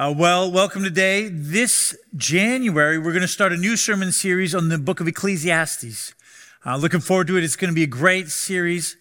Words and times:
Uh, 0.00 0.14
well, 0.16 0.48
welcome 0.48 0.84
today. 0.84 1.28
This 1.28 1.98
January, 2.14 2.98
we're 2.98 3.10
going 3.10 3.20
to 3.20 3.26
start 3.26 3.52
a 3.52 3.56
new 3.56 3.76
sermon 3.76 4.12
series 4.12 4.54
on 4.54 4.68
the 4.68 4.78
book 4.78 5.00
of 5.00 5.08
Ecclesiastes. 5.08 6.14
Uh, 6.64 6.76
looking 6.76 7.00
forward 7.00 7.26
to 7.26 7.36
it. 7.36 7.42
It's 7.42 7.56
going 7.56 7.72
to 7.72 7.74
be 7.74 7.82
a 7.82 7.88
great 7.88 8.28
series. 8.28 8.96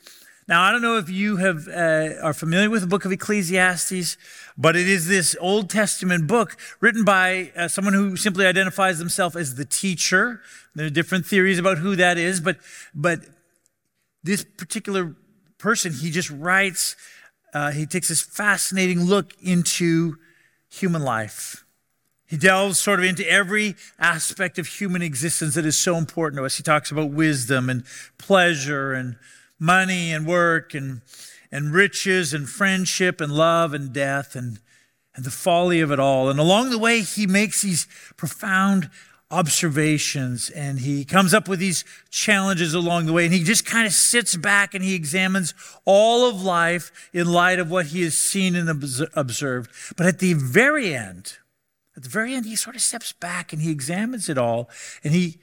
Now, 0.47 0.63
I 0.63 0.71
don't 0.71 0.81
know 0.81 0.97
if 0.97 1.07
you 1.07 1.37
have 1.37 1.67
uh, 1.67 2.19
are 2.23 2.33
familiar 2.33 2.71
with 2.71 2.81
the 2.81 2.87
book 2.87 3.05
of 3.05 3.11
Ecclesiastes, 3.11 4.17
but 4.57 4.75
it 4.75 4.87
is 4.87 5.07
this 5.07 5.35
Old 5.39 5.69
Testament 5.69 6.25
book 6.25 6.57
written 6.79 7.05
by 7.05 7.51
uh, 7.55 7.67
someone 7.67 7.93
who 7.93 8.15
simply 8.15 8.47
identifies 8.47 8.97
themselves 8.97 9.35
as 9.35 9.53
the 9.53 9.65
teacher. 9.65 10.41
There 10.73 10.87
are 10.87 10.89
different 10.89 11.27
theories 11.27 11.59
about 11.59 11.77
who 11.77 11.95
that 11.95 12.17
is, 12.17 12.41
but 12.41 12.57
but 12.95 13.19
this 14.23 14.43
particular 14.43 15.15
person, 15.59 15.93
he 15.93 16.09
just 16.09 16.31
writes. 16.31 16.95
Uh, 17.53 17.69
he 17.69 17.85
takes 17.85 18.07
this 18.09 18.23
fascinating 18.23 19.03
look 19.03 19.35
into 19.43 20.17
human 20.69 21.03
life. 21.03 21.63
He 22.27 22.35
delves 22.35 22.77
sort 22.77 22.99
of 22.99 23.05
into 23.05 23.29
every 23.29 23.75
aspect 23.99 24.59
of 24.59 24.67
human 24.67 25.01
existence 25.01 25.55
that 25.55 25.65
is 25.65 25.79
so 25.79 25.95
important 25.95 26.39
to 26.39 26.45
us. 26.45 26.57
He 26.57 26.63
talks 26.63 26.91
about 26.91 27.09
wisdom 27.11 27.69
and 27.69 27.85
pleasure 28.17 28.91
and 28.93 29.15
money 29.59 30.11
and 30.11 30.27
work 30.27 30.73
and, 30.73 31.01
and 31.51 31.73
riches 31.73 32.33
and 32.33 32.49
friendship 32.49 33.21
and 33.21 33.31
love 33.31 33.73
and 33.73 33.93
death 33.93 34.35
and, 34.35 34.59
and 35.15 35.23
the 35.23 35.31
folly 35.31 35.79
of 35.79 35.89
it 35.89 35.99
all. 35.99 36.29
And 36.29 36.37
along 36.37 36.69
the 36.69 36.77
way, 36.77 36.99
he 36.99 37.25
makes 37.25 37.61
these 37.61 37.87
profound 38.17 38.89
observations 39.29 40.49
and 40.49 40.79
he 40.79 41.03
comes 41.03 41.33
up 41.33 41.49
with 41.49 41.59
these 41.59 41.83
challenges 42.09 42.73
along 42.73 43.05
the 43.05 43.13
way 43.13 43.25
and 43.25 43.33
he 43.33 43.43
just 43.43 43.65
kind 43.65 43.85
of 43.85 43.91
sits 43.91 44.37
back 44.37 44.73
and 44.73 44.83
he 44.83 44.95
examines 44.95 45.53
all 45.83 46.29
of 46.29 46.41
life 46.41 47.09
in 47.11 47.27
light 47.27 47.59
of 47.59 47.69
what 47.69 47.87
he 47.87 48.03
has 48.03 48.17
seen 48.17 48.55
and 48.55 48.69
observed. 49.15 49.69
But 49.97 50.05
at 50.05 50.19
the 50.19 50.33
very 50.33 50.95
end 50.95 51.37
at 51.95 52.03
the 52.03 52.09
very 52.09 52.33
end 52.33 52.45
he 52.45 52.55
sort 52.55 52.75
of 52.77 52.81
steps 52.81 53.11
back 53.11 53.51
and 53.51 53.61
he 53.61 53.69
examines 53.69 54.29
it 54.29 54.37
all 54.37 54.69
and 55.03 55.13
he 55.13 55.39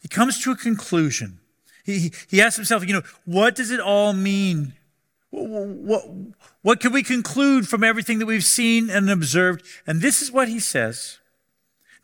he 0.00 0.08
comes 0.08 0.42
to 0.44 0.52
a 0.52 0.56
conclusion. 0.56 1.40
He 1.84 2.12
he 2.30 2.40
asks 2.40 2.56
himself 2.56 2.86
you 2.86 2.94
know 2.94 3.02
what 3.26 3.54
does 3.54 3.70
it 3.70 3.80
all 3.80 4.14
mean? 4.14 4.72
What, 5.30 5.66
what, 5.68 6.02
what 6.62 6.80
can 6.80 6.92
we 6.92 7.02
conclude 7.02 7.68
from 7.68 7.84
everything 7.84 8.18
that 8.20 8.26
we've 8.26 8.42
seen 8.42 8.88
and 8.88 9.10
observed? 9.10 9.62
And 9.86 10.00
this 10.00 10.22
is 10.22 10.32
what 10.32 10.48
he 10.48 10.58
says 10.58 11.18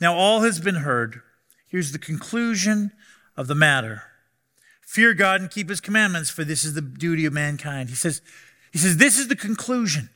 now 0.00 0.14
all 0.14 0.40
has 0.40 0.60
been 0.60 0.76
heard. 0.76 1.20
Here's 1.66 1.92
the 1.92 1.98
conclusion 1.98 2.92
of 3.36 3.46
the 3.46 3.54
matter. 3.54 4.02
Fear 4.86 5.14
God 5.14 5.40
and 5.40 5.50
keep 5.50 5.68
his 5.68 5.80
commandments, 5.80 6.30
for 6.30 6.44
this 6.44 6.64
is 6.64 6.74
the 6.74 6.80
duty 6.80 7.24
of 7.24 7.32
mankind. 7.32 7.88
He 7.88 7.94
says, 7.94 8.22
he 8.72 8.78
says, 8.78 8.96
this 8.96 9.18
is 9.18 9.28
the 9.28 9.36
conclusion. 9.36 10.10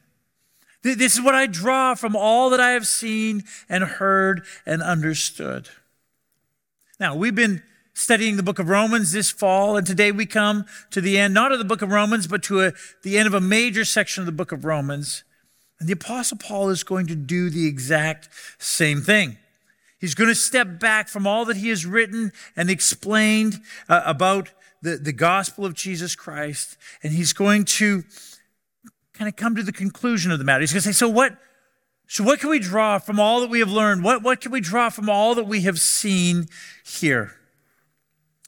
This 0.82 1.14
is 1.14 1.20
what 1.20 1.34
I 1.34 1.46
draw 1.46 1.94
from 1.94 2.14
all 2.14 2.50
that 2.50 2.60
I 2.60 2.70
have 2.70 2.86
seen 2.86 3.42
and 3.68 3.82
heard 3.82 4.44
and 4.64 4.80
understood. 4.80 5.68
Now, 7.00 7.16
we've 7.16 7.34
been 7.34 7.62
studying 7.94 8.36
the 8.36 8.44
book 8.44 8.60
of 8.60 8.68
Romans 8.68 9.10
this 9.10 9.30
fall, 9.30 9.76
and 9.76 9.84
today 9.84 10.12
we 10.12 10.24
come 10.24 10.66
to 10.92 11.00
the 11.00 11.18
end, 11.18 11.34
not 11.34 11.50
of 11.50 11.58
the 11.58 11.64
book 11.64 11.82
of 11.82 11.90
Romans, 11.90 12.28
but 12.28 12.44
to 12.44 12.60
a, 12.62 12.72
the 13.02 13.18
end 13.18 13.26
of 13.26 13.34
a 13.34 13.40
major 13.40 13.84
section 13.84 14.22
of 14.22 14.26
the 14.26 14.32
book 14.32 14.52
of 14.52 14.64
Romans. 14.64 15.24
And 15.80 15.88
the 15.88 15.94
Apostle 15.94 16.38
Paul 16.38 16.70
is 16.70 16.84
going 16.84 17.08
to 17.08 17.16
do 17.16 17.50
the 17.50 17.66
exact 17.66 18.28
same 18.58 19.00
thing. 19.00 19.38
He's 19.98 20.14
going 20.14 20.28
to 20.28 20.34
step 20.34 20.78
back 20.78 21.08
from 21.08 21.26
all 21.26 21.44
that 21.46 21.56
he 21.56 21.68
has 21.70 21.84
written 21.84 22.32
and 22.56 22.70
explained 22.70 23.60
uh, 23.88 24.02
about 24.04 24.50
the, 24.80 24.96
the 24.96 25.12
gospel 25.12 25.64
of 25.64 25.74
Jesus 25.74 26.14
Christ. 26.14 26.76
And 27.02 27.12
he's 27.12 27.32
going 27.32 27.64
to 27.64 28.04
kind 29.12 29.28
of 29.28 29.34
come 29.34 29.56
to 29.56 29.62
the 29.62 29.72
conclusion 29.72 30.30
of 30.30 30.38
the 30.38 30.44
matter. 30.44 30.60
He's 30.60 30.72
going 30.72 30.82
to 30.82 30.88
say, 30.88 30.92
so 30.92 31.08
what, 31.08 31.36
so 32.06 32.22
what 32.22 32.38
can 32.38 32.50
we 32.50 32.60
draw 32.60 32.98
from 32.98 33.18
all 33.18 33.40
that 33.40 33.50
we 33.50 33.58
have 33.58 33.70
learned? 33.70 34.04
What, 34.04 34.22
what 34.22 34.40
can 34.40 34.52
we 34.52 34.60
draw 34.60 34.88
from 34.88 35.10
all 35.10 35.34
that 35.34 35.46
we 35.48 35.62
have 35.62 35.80
seen 35.80 36.46
here? 36.84 37.32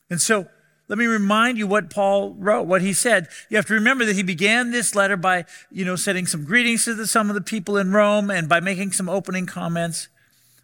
And 0.09 0.21
so 0.21 0.47
let 0.87 0.99
me 0.99 1.07
remind 1.07 1.59
you 1.59 1.67
what 1.67 1.91
Paul 1.91 2.35
wrote, 2.35 2.63
what 2.63 2.83
he 2.83 2.93
said. 2.93 3.29
You 3.49 3.57
have 3.57 3.67
to 3.67 3.75
remember 3.75 4.05
that 4.05 4.17
he 4.17 4.23
began 4.23 4.71
this 4.71 4.95
letter 4.95 5.17
by, 5.17 5.47
you 5.71 5.85
know, 5.85 5.97
sending 5.97 6.27
some 6.27 6.45
greetings 6.45 6.85
to 6.85 6.95
the, 6.95 7.07
some 7.07 7.29
of 7.29 7.35
the 7.35 7.41
people 7.41 7.77
in 7.77 7.93
Rome 7.93 8.31
and 8.31 8.49
by 8.49 8.61
making 8.61 8.93
some 8.93 9.09
opening 9.09 9.47
comments. 9.47 10.09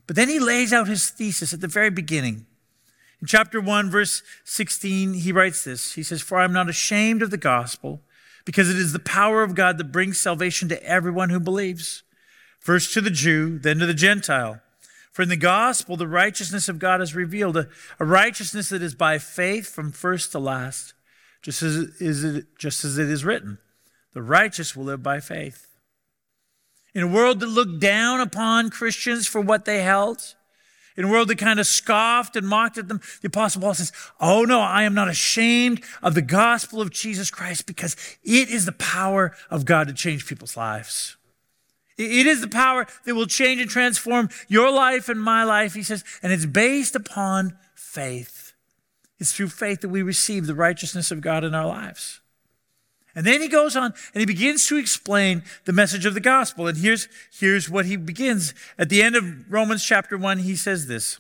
But 0.07 0.17
then 0.17 0.29
he 0.29 0.39
lays 0.39 0.73
out 0.73 0.89
his 0.89 1.11
thesis 1.11 1.53
at 1.53 1.61
the 1.61 1.69
very 1.69 1.91
beginning. 1.91 2.47
In 3.21 3.27
chapter 3.27 3.61
1, 3.61 3.91
verse 3.91 4.23
16, 4.45 5.15
he 5.15 5.33
writes 5.33 5.65
this. 5.65 5.95
He 5.95 6.03
says, 6.03 6.23
For 6.23 6.39
I 6.39 6.45
am 6.45 6.53
not 6.53 6.69
ashamed 6.69 7.23
of 7.23 7.31
the 7.31 7.37
gospel, 7.37 8.03
because 8.45 8.71
it 8.71 8.77
is 8.77 8.93
the 8.93 8.99
power 8.99 9.43
of 9.43 9.55
God 9.55 9.79
that 9.79 9.93
brings 9.93 10.21
salvation 10.21 10.69
to 10.69 10.83
everyone 10.85 11.31
who 11.31 11.41
believes, 11.41 12.03
first 12.61 12.93
to 12.95 13.01
the 13.01 13.11
Jew, 13.11 13.59
then 13.59 13.79
to 13.79 13.87
the 13.87 13.95
Gentile. 13.95 14.61
For 15.11 15.23
in 15.23 15.29
the 15.31 15.37
gospel, 15.37 15.97
the 15.97 16.07
righteousness 16.07 16.69
of 16.69 16.79
God 16.79 17.01
is 17.01 17.15
revealed, 17.15 17.57
a, 17.57 17.69
a 17.99 18.05
righteousness 18.05 18.69
that 18.69 18.83
is 18.83 18.95
by 18.95 19.19
faith 19.19 19.67
from 19.67 19.91
first 19.91 20.31
to 20.33 20.39
last, 20.39 20.93
just 21.41 21.63
as, 21.63 21.77
it, 22.01 22.47
just 22.59 22.85
as 22.85 22.99
it 22.99 23.09
is 23.09 23.25
written. 23.25 23.59
The 24.13 24.23
righteous 24.23 24.77
will 24.77 24.85
live 24.85 25.03
by 25.03 25.21
faith 25.21 25.76
in 26.97 27.03
a 27.03 27.07
world 27.07 27.41
that 27.41 27.49
looked 27.49 27.79
down 27.79 28.21
upon 28.21 28.71
Christians 28.71 29.27
for 29.27 29.43
what 29.43 29.67
they 29.67 29.83
held, 29.83 30.35
in 30.97 31.05
a 31.05 31.09
world 31.09 31.29
that 31.29 31.37
kind 31.37 31.61
of 31.61 31.67
scoffed 31.67 32.37
and 32.37 32.49
mocked 32.49 32.79
at 32.79 32.89
them, 32.89 33.03
the 33.21 33.27
Apostle 33.27 33.61
Paul 33.61 33.75
says, 33.75 33.93
Oh 34.19 34.45
no, 34.45 34.61
I 34.63 34.85
am 34.85 34.95
not 34.95 35.07
ashamed 35.07 35.85
of 36.03 36.15
the 36.15 36.23
gospel 36.23 36.81
of 36.81 36.89
Jesus 36.89 37.31
Christ 37.31 37.67
because 37.67 37.97
it 38.25 38.49
is 38.49 38.65
the 38.65 38.73
power 38.73 39.37
of 39.51 39.67
God 39.67 39.89
to 39.89 39.93
change 39.93 40.27
people's 40.27 40.57
lives. 40.57 41.19
It 41.99 42.27
is 42.27 42.41
the 42.41 42.49
power 42.49 42.87
that 43.05 43.15
will 43.15 43.27
change 43.27 43.61
and 43.61 43.69
transform 43.69 44.31
your 44.49 44.71
life 44.71 45.11
and 45.11 45.21
my 45.21 45.45
life, 45.45 45.75
he 45.75 45.83
says, 45.83 46.03
and 46.23 46.33
it's 46.33 46.47
based 46.47 46.97
upon 46.97 47.59
faith. 47.75 48.55
It's 49.19 49.35
through 49.35 49.51
faith 49.51 49.83
that 49.83 49.91
we 49.91 50.01
receive 50.01 50.47
the 50.47 50.55
righteousness 50.55 51.11
of 51.11 51.21
God 51.21 51.45
in 51.45 51.55
our 51.55 51.67
lives. 51.67 52.23
And 53.17 53.27
then 53.27 53.41
he 53.41 53.49
goes 53.49 53.75
on 53.75 53.95
and 54.13 54.21
he 54.21 54.27
begins 54.27 54.67
to 54.67 54.77
explain 54.77 55.43
the 55.65 55.73
message 55.73 56.05
of 56.05 56.13
the 56.13 56.21
gospel. 56.21 56.67
And 56.67 56.77
here's, 56.77 57.09
here's 57.33 57.71
what 57.71 57.87
he 57.87 57.97
begins. 57.97 58.53
At 58.79 58.91
the 58.91 59.03
end 59.03 59.17
of 59.17 59.51
Romans 59.51 59.83
chapter 59.83 60.19
1, 60.19 60.41
he 60.41 60.55
says 60.55 60.87
this 60.87 61.19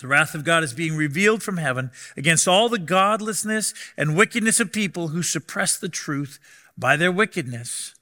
The 0.00 0.08
wrath 0.08 0.34
of 0.34 0.42
God 0.42 0.64
is 0.64 0.72
being 0.74 0.96
revealed 0.96 1.44
from 1.44 1.58
heaven 1.58 1.92
against 2.16 2.48
all 2.48 2.68
the 2.68 2.80
godlessness 2.80 3.72
and 3.96 4.16
wickedness 4.16 4.58
of 4.58 4.72
people 4.72 5.08
who 5.08 5.22
suppress 5.22 5.78
the 5.78 5.88
truth 5.88 6.40
by 6.76 6.96
their 6.96 7.12
wickedness. 7.12 7.94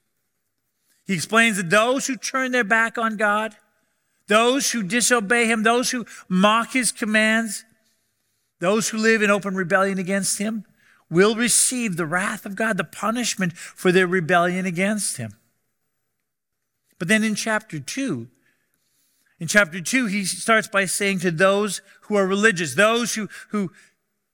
He 1.05 1.13
explains 1.13 1.57
that 1.57 1.69
those 1.69 2.07
who 2.07 2.17
turn 2.17 2.51
their 2.51 2.63
back 2.63 2.97
on 2.97 3.17
God, 3.17 3.55
those 4.27 4.71
who 4.71 4.81
disobey 4.81 5.45
him, 5.45 5.61
those 5.61 5.91
who 5.91 6.07
mock 6.27 6.73
his 6.73 6.91
commands, 6.91 7.65
those 8.59 8.89
who 8.89 8.97
live 8.97 9.21
in 9.21 9.29
open 9.29 9.53
rebellion 9.53 9.99
against 9.99 10.39
him, 10.39 10.65
will 11.11 11.35
receive 11.35 11.97
the 11.97 12.05
wrath 12.07 12.45
of 12.45 12.55
God, 12.55 12.77
the 12.77 12.83
punishment 12.83 13.55
for 13.55 13.91
their 13.91 14.07
rebellion 14.07 14.65
against 14.65 15.17
him. 15.17 15.33
But 16.97 17.09
then 17.09 17.23
in 17.23 17.35
chapter 17.35 17.79
2, 17.79 18.27
in 19.39 19.47
chapter 19.47 19.81
2, 19.81 20.05
he 20.05 20.23
starts 20.23 20.67
by 20.67 20.85
saying 20.85 21.19
to 21.19 21.31
those 21.31 21.81
who 22.03 22.15
are 22.15 22.25
religious, 22.25 22.75
those 22.75 23.15
who, 23.15 23.27
who 23.49 23.71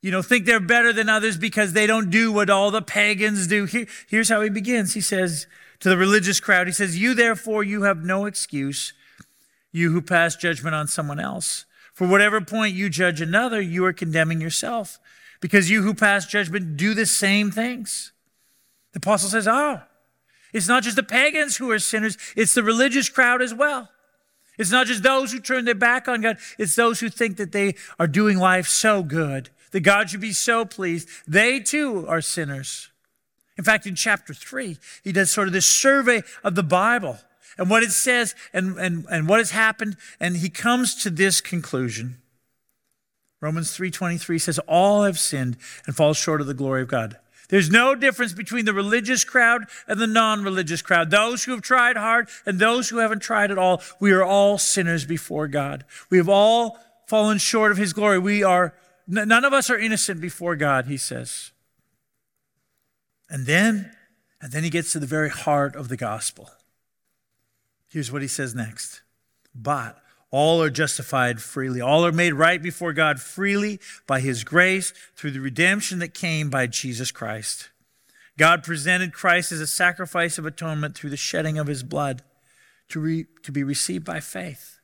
you 0.02 0.12
know, 0.12 0.22
think 0.22 0.46
they're 0.46 0.60
better 0.60 0.94
than 0.94 1.10
others 1.10 1.38
because 1.38 1.74
they 1.74 1.88
don't 1.88 2.12
do 2.12 2.32
what 2.32 2.50
all 2.50 2.70
the 2.70 2.82
pagans 2.82 3.48
do. 3.48 3.66
Here, 3.66 3.88
here's 4.08 4.30
how 4.30 4.42
he 4.42 4.50
begins. 4.50 4.94
He 4.94 5.02
says 5.02 5.48
to 5.80 5.90
the 5.90 5.98
religious 5.98 6.40
crowd, 6.40 6.68
he 6.68 6.74
says, 6.74 6.98
You 6.98 7.14
therefore, 7.14 7.64
you 7.64 7.84
have 7.84 8.04
no 8.04 8.26
excuse, 8.26 8.94
you 9.72 9.92
who 9.92 10.02
pass 10.02 10.36
judgment 10.36 10.76
on 10.76 10.88
someone 10.88 11.20
else. 11.20 11.66
For 11.94 12.08
whatever 12.08 12.40
point 12.42 12.76
you 12.76 12.90
judge 12.90 13.22
another, 13.22 13.60
you 13.60 13.84
are 13.86 13.94
condemning 13.94 14.40
yourself 14.40 15.00
because 15.40 15.70
you 15.70 15.84
who 15.84 15.94
pass 15.94 16.26
judgment 16.26 16.78
do 16.78 16.94
the 16.94 17.06
same 17.06 17.52
things. 17.52 18.12
The 18.94 18.98
apostle 18.98 19.30
says, 19.30 19.48
Oh, 19.48 19.82
it's 20.54 20.68
not 20.68 20.84
just 20.84 20.96
the 20.96 21.04
pagans 21.04 21.58
who 21.58 21.70
are 21.72 21.80
sinners, 21.80 22.18
it's 22.36 22.54
the 22.54 22.64
religious 22.64 23.10
crowd 23.10 23.42
as 23.42 23.54
well. 23.54 23.90
It's 24.58 24.72
not 24.72 24.88
just 24.88 25.04
those 25.04 25.32
who 25.32 25.40
turn 25.40 25.66
their 25.66 25.76
back 25.76 26.08
on 26.08 26.22
God, 26.22 26.38
it's 26.58 26.76
those 26.76 27.00
who 27.00 27.10
think 27.10 27.38
that 27.38 27.52
they 27.52 27.76
are 28.00 28.08
doing 28.08 28.38
life 28.38 28.68
so 28.68 29.04
good, 29.04 29.50
that 29.72 29.82
God 29.82 30.10
should 30.10 30.22
be 30.22 30.34
so 30.34 30.66
pleased. 30.66 31.08
They 31.28 31.60
too 31.60 32.06
are 32.08 32.22
sinners. 32.22 32.90
In 33.58 33.64
fact, 33.64 33.86
in 33.86 33.96
chapter 33.96 34.34
three, 34.34 34.78
he 35.04 35.12
does 35.12 35.32
sort 35.32 35.48
of 35.48 35.54
this 35.54 35.66
survey 35.66 36.24
of 36.44 36.56
the 36.56 36.64
Bible 36.64 37.20
and 37.58 37.70
what 37.70 37.84
it 37.84 37.92
says 37.92 38.36
and, 38.54 38.78
and, 38.78 39.06
and 39.10 39.28
what 39.28 39.40
has 39.40 39.52
happened, 39.52 39.98
and 40.20 40.38
he 40.38 40.50
comes 40.50 40.96
to 41.04 41.10
this 41.10 41.42
conclusion. 41.42 42.18
Romans 43.40 43.72
3:23 43.72 44.40
says 44.40 44.60
all 44.60 45.04
have 45.04 45.20
sinned 45.20 45.58
and 45.86 45.96
fall 45.96 46.14
short 46.14 46.42
of 46.42 46.48
the 46.48 46.54
glory 46.54 46.82
of 46.82 46.88
God. 46.88 47.18
There's 47.50 47.70
no 47.70 47.96
difference 47.96 48.34
between 48.34 48.66
the 48.66 48.74
religious 48.74 49.24
crowd 49.24 49.66
and 49.88 50.00
the 50.00 50.08
non-religious 50.08 50.82
crowd. 50.82 51.12
Those 51.12 51.46
who 51.46 51.52
have 51.52 51.62
tried 51.62 51.96
hard 51.96 52.28
and 52.46 52.60
those 52.60 52.90
who 52.90 52.98
haven't 52.98 53.22
tried 53.22 53.52
at 53.52 53.58
all. 53.58 53.82
We 54.00 54.12
are 54.12 54.24
all 54.24 54.58
sinners 54.58 55.06
before 55.06 55.48
God. 55.48 55.86
We 56.10 56.18
have 56.18 56.28
all 56.28 56.78
fallen 57.08 57.38
short 57.38 57.72
of 57.72 57.78
his 57.78 57.94
glory. 57.94 58.20
We 58.20 58.44
are 58.44 58.74
none 59.08 59.46
of 59.46 59.54
us 59.54 59.70
are 59.70 59.80
innocent 59.80 60.20
before 60.20 60.58
God, 60.58 60.88
he 60.88 60.98
says. 60.98 61.52
And 63.30 63.46
then 63.46 63.92
and 64.42 64.52
then 64.52 64.64
he 64.64 64.70
gets 64.70 64.92
to 64.92 65.00
the 65.00 65.06
very 65.06 65.30
heart 65.30 65.76
of 65.76 65.88
the 65.88 65.98
gospel. 65.98 66.52
Here's 67.90 68.12
what 68.12 68.22
he 68.22 68.28
says 68.28 68.54
next. 68.54 69.02
But 69.56 69.98
all 70.32 70.62
are 70.62 70.70
justified 70.70 71.42
freely. 71.42 71.80
All 71.80 72.06
are 72.06 72.12
made 72.12 72.34
right 72.34 72.62
before 72.62 72.94
God 72.94 73.20
freely 73.20 73.80
by 74.06 74.20
his 74.20 74.44
grace 74.44 74.94
through 75.16 75.32
the 75.32 75.40
redemption 75.40 76.00
that 76.00 76.14
came 76.14 76.50
by 76.50 76.68
Jesus 76.68 77.12
Christ. 77.12 77.70
God 78.38 78.64
presented 78.64 79.14
Christ 79.14 79.52
as 79.52 79.62
a 79.62 79.68
sacrifice 79.68 80.38
of 80.38 80.46
atonement 80.46 80.96
through 80.96 81.10
the 81.10 81.18
shedding 81.18 81.58
of 81.58 81.68
his 81.68 81.82
blood 81.82 82.22
to, 82.90 83.00
re, 83.00 83.26
to 83.44 83.52
be 83.52 83.64
received 83.64 84.06
by 84.06 84.20
faith. 84.20 84.80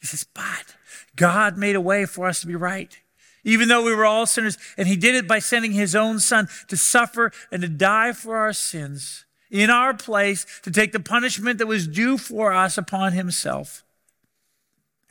He 0.00 0.06
says, 0.06 0.24
but 0.24 0.74
God 1.14 1.56
made 1.56 1.76
a 1.76 1.80
way 1.80 2.06
for 2.06 2.26
us 2.26 2.40
to 2.40 2.46
be 2.46 2.56
right. 2.56 2.98
Even 3.44 3.68
though 3.68 3.82
we 3.82 3.94
were 3.94 4.06
all 4.06 4.26
sinners, 4.26 4.56
and 4.76 4.88
he 4.88 4.96
did 4.96 5.14
it 5.14 5.28
by 5.28 5.38
sending 5.38 5.72
his 5.72 5.94
own 5.94 6.18
son 6.18 6.48
to 6.68 6.76
suffer 6.76 7.32
and 7.50 7.62
to 7.62 7.68
die 7.68 8.12
for 8.12 8.36
our 8.36 8.52
sins 8.52 9.24
in 9.50 9.68
our 9.68 9.92
place, 9.92 10.46
to 10.62 10.70
take 10.70 10.92
the 10.92 11.00
punishment 11.00 11.58
that 11.58 11.66
was 11.66 11.86
due 11.86 12.16
for 12.16 12.54
us 12.54 12.78
upon 12.78 13.12
himself. 13.12 13.84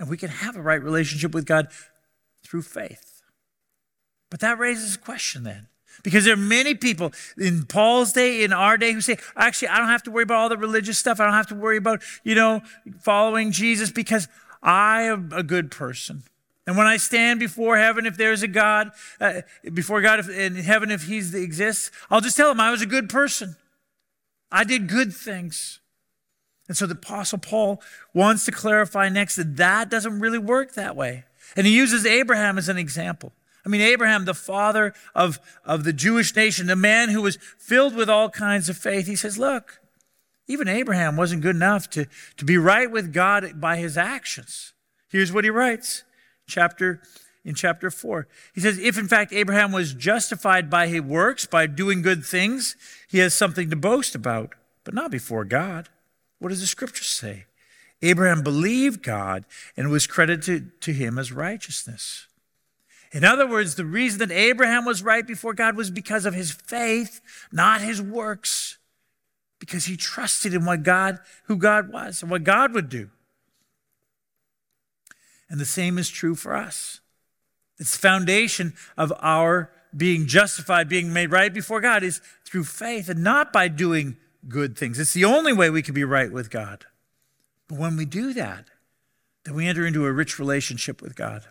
And 0.01 0.09
we 0.09 0.18
can 0.18 0.30
have 0.30 0.56
a 0.56 0.62
right 0.63 0.81
relationship 0.81 1.31
with 1.31 1.45
God 1.45 1.68
through 2.44 2.63
faith. 2.63 3.21
But 4.31 4.39
that 4.39 4.57
raises 4.57 4.95
a 4.95 4.98
question 4.98 5.44
then. 5.44 5.68
Because 6.01 6.25
there 6.25 6.33
are 6.33 6.38
many 6.38 6.74
people 6.74 7.13
in 7.38 7.68
Paul's 7.68 8.12
day, 8.12 8.44
in 8.44 8.51
our 8.51 8.80
day, 8.80 8.94
who 8.94 9.01
say, 9.01 9.18
actually, 9.36 9.68
I 9.68 9.77
don't 9.77 9.89
have 9.89 10.01
to 10.03 10.12
worry 10.12 10.24
about 10.24 10.38
all 10.38 10.50
the 10.50 10.57
religious 10.57 10.98
stuff. 10.98 11.19
I 11.19 11.25
don't 11.25 11.36
have 11.36 11.45
to 11.48 11.56
worry 11.56 11.77
about, 11.77 12.01
you 12.24 12.33
know, 12.33 12.63
following 13.01 13.51
Jesus 13.51 13.92
because 13.92 14.27
I 14.63 15.03
am 15.03 15.31
a 15.36 15.44
good 15.44 15.69
person. 15.69 16.24
And 16.65 16.75
when 16.77 16.88
I 16.88 16.97
stand 16.97 17.39
before 17.39 17.77
heaven, 17.77 18.07
if 18.07 18.18
there's 18.18 18.42
a 18.42 18.47
God, 18.47 18.89
uh, 19.19 19.42
before 19.71 20.01
God 20.01 20.27
in 20.27 20.56
heaven, 20.56 20.89
if 20.89 21.04
He 21.04 21.18
exists, 21.18 21.92
I'll 22.09 22.21
just 22.21 22.36
tell 22.36 22.50
Him 22.50 22.59
I 22.59 22.71
was 22.71 22.81
a 22.81 22.88
good 22.88 23.07
person. 23.07 23.56
I 24.51 24.63
did 24.63 24.88
good 24.88 25.13
things. 25.13 25.81
And 26.71 26.77
so 26.77 26.85
the 26.85 26.94
Apostle 26.94 27.38
Paul 27.38 27.81
wants 28.13 28.45
to 28.45 28.51
clarify 28.53 29.09
next 29.09 29.35
that 29.35 29.57
that 29.57 29.89
doesn't 29.89 30.21
really 30.21 30.38
work 30.38 30.75
that 30.75 30.95
way. 30.95 31.25
And 31.57 31.68
he 31.68 31.75
uses 31.75 32.06
Abraham 32.06 32.57
as 32.57 32.69
an 32.69 32.77
example. 32.77 33.33
I 33.65 33.68
mean, 33.68 33.81
Abraham, 33.81 34.23
the 34.23 34.33
father 34.33 34.94
of, 35.13 35.38
of 35.65 35.83
the 35.83 35.91
Jewish 35.91 36.33
nation, 36.33 36.68
the 36.68 36.77
man 36.77 37.09
who 37.09 37.23
was 37.23 37.38
filled 37.57 37.94
with 37.94 38.09
all 38.09 38.29
kinds 38.29 38.69
of 38.69 38.77
faith, 38.77 39.06
he 39.06 39.18
says, 39.18 39.38
Look, 39.38 39.81
even 40.47 40.69
Abraham 40.69 41.18
wasn't 41.18 41.41
good 41.41 41.57
enough 41.57 41.89
to, 41.89 42.06
to 42.38 42.45
be 42.45 42.57
right 42.57 42.89
with 42.89 43.12
God 43.12 43.59
by 43.59 43.75
his 43.75 43.97
actions. 43.97 44.71
Here's 45.09 45.33
what 45.33 45.44
he 45.44 45.50
writes 45.50 46.06
chapter, 46.47 47.01
in 47.44 47.53
chapter 47.53 47.91
4. 47.91 48.29
He 48.56 48.62
says, 48.62 48.79
If 48.79 48.97
in 48.97 49.09
fact 49.09 49.33
Abraham 49.33 49.73
was 49.73 49.94
justified 49.94 50.69
by 50.69 50.88
his 50.88 51.01
works, 51.01 51.45
by 51.45 51.68
doing 51.68 52.01
good 52.01 52.23
things, 52.23 52.77
he 53.09 53.18
has 53.18 53.33
something 53.33 53.69
to 53.69 53.75
boast 53.75 54.15
about, 54.15 54.56
but 54.85 54.94
not 54.94 55.12
before 55.12 55.44
God. 55.44 55.89
What 56.42 56.50
does 56.50 56.62
the 56.62 56.66
scripture 56.66 57.04
say? 57.04 57.46
Abraham 58.02 58.42
believed 58.42 59.04
God 59.04 59.46
and 59.78 59.92
was 59.92 60.08
credited 60.08 60.82
to 60.82 60.92
him 60.92 61.20
as 61.20 61.32
righteousness. 61.32 62.26
In 63.12 63.24
other 63.24 63.48
words, 63.48 63.76
the 63.76 63.86
reason 63.86 64.18
that 64.18 64.32
Abraham 64.32 64.84
was 64.84 65.04
right 65.04 65.26
before 65.28 65.54
God 65.54 65.76
was 65.76 65.92
because 65.92 66.26
of 66.26 66.34
his 66.34 66.52
faith, 66.52 67.22
not 67.52 67.82
his 67.82 68.02
works. 68.02 68.80
Because 69.60 69.86
he 69.86 69.96
trusted 69.96 70.56
in 70.56 70.66
what 70.66 70.82
God, 70.82 71.20
who 71.44 71.58
God 71.58 71.94
was 71.94 72.24
and 72.24 72.32
what 72.32 72.44
God 72.44 72.74
would 72.74 72.90
do. 72.90 73.12
And 75.48 75.60
the 75.60 75.66
same 75.66 76.00
is 76.00 76.10
true 76.10 76.34
for 76.34 76.56
us. 76.56 77.02
It's 77.78 77.96
the 77.96 78.02
foundation 78.02 78.74
of 78.98 79.14
our 79.20 79.70
being 79.96 80.26
justified, 80.26 80.90
being 80.90 81.14
made 81.14 81.30
right 81.30 81.54
before 81.54 81.82
God 81.82 82.02
is 82.02 82.20
through 82.46 82.64
faith 82.64 83.10
and 83.10 83.24
not 83.24 83.54
by 83.54 83.68
doing 83.68 84.18
good 84.48 84.78
things. 84.78 85.00
It's 85.00 85.14
the 85.14 85.26
only 85.26 85.54
way 85.54 85.70
we 85.70 85.82
can 85.82 85.94
be 85.94 86.04
right 86.04 86.32
with 86.32 86.50
God. 86.50 86.86
But 87.68 87.78
when 87.78 87.96
we 87.96 88.06
do 88.06 88.34
that, 88.34 88.66
then 89.44 89.56
we 89.56 89.68
enter 89.68 89.86
into 89.86 90.06
a 90.06 90.12
rich 90.12 90.40
relationship 90.40 91.02
with 91.02 91.16
God. 91.16 91.46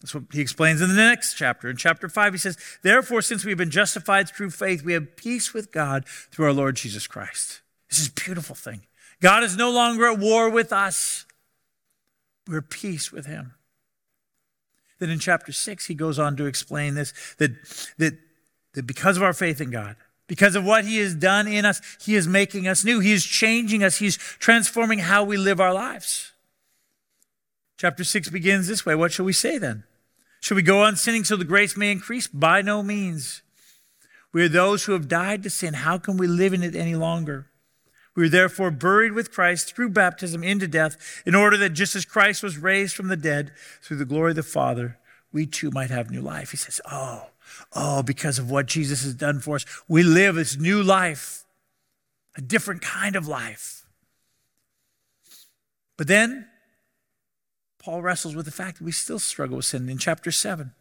That's 0.00 0.14
what 0.14 0.24
he 0.32 0.40
explains 0.40 0.80
in 0.80 0.88
the 0.88 0.94
next 0.94 1.34
chapter. 1.34 1.70
In 1.70 1.76
chapter 1.76 2.08
5, 2.08 2.34
he 2.34 2.38
says, 2.38 2.58
Therefore, 2.82 3.22
since 3.22 3.44
we 3.44 3.50
have 3.50 3.58
been 3.58 3.70
justified 3.70 4.28
through 4.28 4.50
faith, 4.50 4.84
we 4.84 4.92
have 4.92 5.16
peace 5.16 5.54
with 5.54 5.72
God 5.72 6.06
through 6.06 6.46
our 6.46 6.52
Lord 6.52 6.76
Jesus 6.76 7.06
Christ. 7.06 7.62
This 7.88 8.00
is 8.00 8.08
a 8.08 8.12
beautiful 8.12 8.54
thing. 8.54 8.82
God 9.20 9.42
is 9.42 9.56
no 9.56 9.70
longer 9.70 10.06
at 10.06 10.18
war 10.18 10.50
with 10.50 10.72
us, 10.72 11.24
we're 12.46 12.58
at 12.58 12.70
peace 12.70 13.10
with 13.10 13.26
him. 13.26 13.54
Then 14.98 15.10
in 15.10 15.18
chapter 15.18 15.52
6, 15.52 15.86
he 15.86 15.94
goes 15.94 16.18
on 16.18 16.36
to 16.36 16.46
explain 16.46 16.94
this 16.94 17.12
that, 17.38 17.52
that, 17.98 18.18
that 18.72 18.86
because 18.86 19.16
of 19.16 19.22
our 19.22 19.32
faith 19.32 19.60
in 19.60 19.70
God, 19.70 19.96
because 20.26 20.56
of 20.56 20.64
what 20.64 20.84
he 20.84 20.98
has 20.98 21.14
done 21.14 21.46
in 21.46 21.64
us, 21.64 21.80
he 22.00 22.16
is 22.16 22.26
making 22.26 22.66
us 22.66 22.84
new. 22.84 23.00
He 23.00 23.12
is 23.12 23.24
changing 23.24 23.84
us. 23.84 23.98
He's 23.98 24.16
transforming 24.16 25.00
how 25.00 25.22
we 25.24 25.36
live 25.36 25.60
our 25.60 25.72
lives. 25.72 26.32
Chapter 27.78 28.04
6 28.04 28.30
begins 28.30 28.66
this 28.66 28.84
way. 28.84 28.94
What 28.94 29.12
shall 29.12 29.26
we 29.26 29.32
say 29.32 29.58
then? 29.58 29.84
Shall 30.40 30.56
we 30.56 30.62
go 30.62 30.82
on 30.82 30.96
sinning 30.96 31.24
so 31.24 31.36
the 31.36 31.44
grace 31.44 31.76
may 31.76 31.92
increase? 31.92 32.26
By 32.26 32.62
no 32.62 32.82
means. 32.82 33.42
We 34.32 34.44
are 34.44 34.48
those 34.48 34.84
who 34.84 34.92
have 34.92 35.08
died 35.08 35.42
to 35.44 35.50
sin. 35.50 35.74
How 35.74 35.98
can 35.98 36.16
we 36.16 36.26
live 36.26 36.52
in 36.52 36.62
it 36.62 36.74
any 36.74 36.94
longer? 36.94 37.46
We 38.14 38.26
are 38.26 38.30
therefore 38.30 38.70
buried 38.70 39.12
with 39.12 39.32
Christ 39.32 39.74
through 39.74 39.90
baptism 39.90 40.42
into 40.42 40.66
death, 40.66 41.22
in 41.26 41.34
order 41.34 41.56
that 41.58 41.70
just 41.70 41.94
as 41.94 42.06
Christ 42.06 42.42
was 42.42 42.58
raised 42.58 42.96
from 42.96 43.08
the 43.08 43.16
dead 43.16 43.52
through 43.82 43.98
the 43.98 44.06
glory 44.06 44.30
of 44.30 44.36
the 44.36 44.42
Father, 44.42 44.98
we 45.32 45.46
too 45.46 45.70
might 45.70 45.90
have 45.90 46.10
new 46.10 46.22
life. 46.22 46.50
He 46.50 46.56
says, 46.56 46.80
Oh, 46.90 47.26
oh, 47.72 48.02
because 48.02 48.38
of 48.38 48.50
what 48.50 48.66
Jesus 48.66 49.02
has 49.02 49.14
done 49.14 49.40
for 49.40 49.56
us, 49.56 49.64
we 49.88 50.02
live 50.02 50.34
this 50.34 50.56
new 50.56 50.82
life, 50.82 51.44
a 52.36 52.40
different 52.40 52.82
kind 52.82 53.16
of 53.16 53.26
life. 53.26 53.84
But 55.96 56.08
then 56.08 56.46
Paul 57.78 58.02
wrestles 58.02 58.34
with 58.34 58.46
the 58.46 58.52
fact 58.52 58.78
that 58.78 58.84
we 58.84 58.92
still 58.92 59.18
struggle 59.18 59.56
with 59.56 59.66
sin 59.66 59.88
in 59.88 59.98
chapter 59.98 60.30
7. 60.30 60.72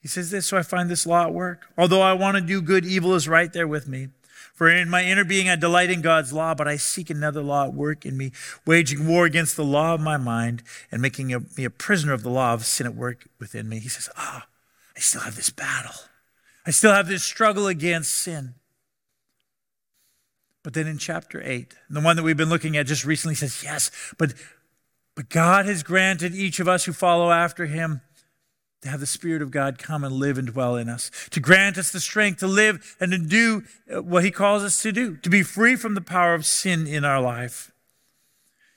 He 0.00 0.08
says 0.08 0.30
this, 0.30 0.46
so 0.46 0.56
I 0.56 0.62
find 0.62 0.88
this 0.88 1.06
law 1.06 1.24
at 1.24 1.34
work. 1.34 1.66
Although 1.78 2.02
I 2.02 2.12
want 2.14 2.36
to 2.36 2.40
do 2.40 2.60
good, 2.60 2.84
evil 2.84 3.14
is 3.14 3.28
right 3.28 3.52
there 3.52 3.68
with 3.68 3.86
me. 3.86 4.08
For 4.54 4.68
in 4.68 4.90
my 4.90 5.04
inner 5.04 5.24
being 5.24 5.48
I 5.48 5.56
delight 5.56 5.90
in 5.90 6.02
God's 6.02 6.32
law, 6.32 6.54
but 6.54 6.66
I 6.66 6.76
seek 6.76 7.08
another 7.08 7.42
law 7.42 7.66
at 7.66 7.74
work 7.74 8.04
in 8.04 8.16
me, 8.16 8.32
waging 8.66 9.06
war 9.06 9.24
against 9.24 9.56
the 9.56 9.64
law 9.64 9.94
of 9.94 10.00
my 10.00 10.16
mind 10.16 10.62
and 10.90 11.00
making 11.00 11.32
a, 11.32 11.40
me 11.56 11.64
a 11.64 11.70
prisoner 11.70 12.12
of 12.12 12.22
the 12.22 12.30
law 12.30 12.52
of 12.52 12.66
sin 12.66 12.86
at 12.86 12.94
work 12.94 13.28
within 13.38 13.68
me. 13.68 13.78
He 13.78 13.88
says, 13.88 14.08
Ah, 14.16 14.46
I 14.96 15.00
still 15.00 15.22
have 15.22 15.36
this 15.36 15.50
battle. 15.50 15.94
I 16.66 16.70
still 16.70 16.92
have 16.92 17.08
this 17.08 17.24
struggle 17.24 17.66
against 17.66 18.12
sin. 18.12 18.54
But 20.62 20.74
then 20.74 20.86
in 20.86 20.98
chapter 20.98 21.42
8, 21.42 21.74
the 21.90 22.00
one 22.00 22.16
that 22.16 22.22
we've 22.22 22.36
been 22.36 22.48
looking 22.48 22.76
at 22.76 22.86
just 22.86 23.04
recently 23.04 23.34
says, 23.34 23.64
Yes, 23.64 23.90
but 24.16 24.34
but 25.14 25.28
God 25.28 25.66
has 25.66 25.82
granted 25.82 26.34
each 26.34 26.58
of 26.58 26.68
us 26.68 26.84
who 26.84 26.92
follow 26.92 27.30
after 27.30 27.66
him 27.66 28.00
to 28.80 28.88
have 28.88 29.00
the 29.00 29.06
Spirit 29.06 29.42
of 29.42 29.50
God 29.50 29.78
come 29.78 30.02
and 30.02 30.14
live 30.14 30.38
and 30.38 30.48
dwell 30.48 30.76
in 30.76 30.88
us, 30.88 31.10
to 31.30 31.38
grant 31.38 31.78
us 31.78 31.92
the 31.92 32.00
strength 32.00 32.40
to 32.40 32.48
live 32.48 32.96
and 32.98 33.12
to 33.12 33.18
do 33.18 33.62
uh, 33.94 34.02
what 34.02 34.24
he 34.24 34.30
calls 34.30 34.64
us 34.64 34.82
to 34.82 34.90
do, 34.90 35.16
to 35.18 35.30
be 35.30 35.42
free 35.42 35.76
from 35.76 35.94
the 35.94 36.00
power 36.00 36.34
of 36.34 36.44
sin 36.44 36.86
in 36.86 37.04
our 37.04 37.20
life, 37.20 37.70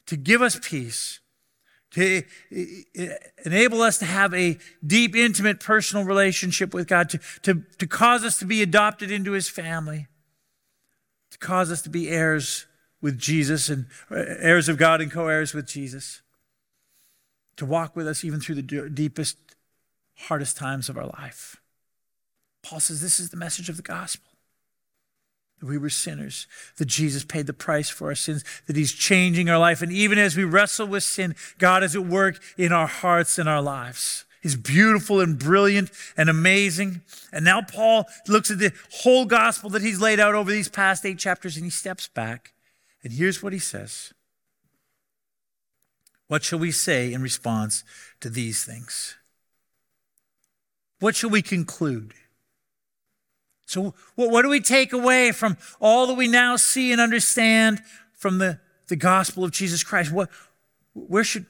to 0.06 0.16
give 0.16 0.42
us 0.42 0.60
peace, 0.62 1.20
to 1.96 2.24
enable 3.46 3.82
us 3.82 3.98
to 4.00 4.06
have 4.06 4.34
a 4.34 4.58
deep, 4.86 5.16
intimate, 5.16 5.62
personal 5.62 6.04
relationship 6.04 6.74
with 6.74 6.88
God, 6.88 7.10
to, 7.10 7.20
to, 7.44 7.64
to 7.78 7.88
cause 7.88 8.24
us 8.26 8.38
to 8.40 8.46
be 8.46 8.62
adopted 8.62 9.12
into 9.12 9.32
his 9.32 9.48
family, 9.48 10.08
to 11.32 11.38
cause 11.38 11.72
us 11.72 11.82
to 11.84 11.90
be 11.90 12.10
heirs 12.10 12.66
with 13.02 13.18
Jesus 13.18 13.70
and 13.70 13.86
uh, 14.12 14.16
heirs 14.16 14.68
of 14.68 14.78
God 14.78 15.00
and 15.00 15.12
co 15.12 15.28
heirs 15.28 15.54
with 15.54 15.68
Jesus 15.68 16.22
to 17.56 17.66
walk 17.66 17.96
with 17.96 18.08
us 18.08 18.26
even 18.26 18.42
through 18.42 18.56
the 18.56 18.90
deepest, 18.90 19.38
hardest 20.16 20.58
times 20.58 20.90
of 20.90 20.98
our 20.98 21.08
life. 21.08 21.62
Paul 22.62 22.82
says 22.82 23.02
this 23.02 23.20
is 23.20 23.30
the 23.30 23.38
message 23.38 23.70
of 23.70 23.78
the 23.78 23.84
gospel. 23.84 24.35
We 25.62 25.78
were 25.78 25.90
sinners, 25.90 26.48
that 26.78 26.86
Jesus 26.86 27.24
paid 27.24 27.48
the 27.48 27.54
price 27.54 27.90
for 27.90 28.10
our 28.10 28.16
sins, 28.16 28.44
that 28.68 28.76
He's 28.76 28.92
changing 28.92 29.50
our 29.50 29.58
life. 29.58 29.82
And 29.82 29.92
even 29.92 30.18
as 30.18 30.38
we 30.38 30.44
wrestle 30.44 30.88
with 30.88 31.04
sin, 31.04 31.36
God 31.58 31.84
is 31.84 31.96
at 31.96 32.06
work 32.06 32.42
in 32.58 32.72
our 32.72 32.88
hearts 32.88 33.40
and 33.40 33.50
our 33.50 33.62
lives. 33.62 34.26
He's 34.42 34.56
beautiful 34.56 35.22
and 35.22 35.40
brilliant 35.40 35.90
and 36.16 36.30
amazing. 36.30 37.02
And 37.32 37.44
now 37.44 37.64
Paul 37.64 38.06
looks 38.28 38.52
at 38.52 38.60
the 38.60 38.74
whole 38.92 39.26
gospel 39.26 39.72
that 39.72 39.82
he's 39.82 40.00
laid 40.00 40.20
out 40.20 40.36
over 40.36 40.52
these 40.52 40.70
past 40.70 41.04
eight 41.04 41.18
chapters 41.18 41.56
and 41.56 41.66
he 41.66 41.72
steps 41.72 42.08
back. 42.08 42.54
And 43.04 43.14
here's 43.14 43.42
what 43.42 43.54
he 43.54 43.60
says 43.60 44.14
what 46.28 46.44
shall 46.44 46.60
we 46.60 46.72
say 46.72 47.14
in 47.14 47.22
response 47.22 47.84
to 48.20 48.30
these 48.30 48.64
things? 48.64 49.16
What 51.00 51.16
shall 51.16 51.30
we 51.30 51.42
conclude? 51.42 52.14
So, 53.66 53.96
what 54.16 54.44
do 54.44 54.50
we 54.50 54.62
take 54.62 54.94
away 54.94 55.32
from 55.32 55.58
all 55.80 56.08
that 56.08 56.14
we 56.14 56.28
now 56.28 56.56
see 56.56 56.92
and 56.92 57.02
understand 57.02 57.82
from 58.14 58.38
the, 58.38 58.60
the 58.88 58.96
gospel 58.96 59.44
of 59.44 59.52
Jesus 59.52 59.84
Christ? 59.84 60.12
What, 60.12 60.30
where, 60.94 61.24
should, 61.24 61.48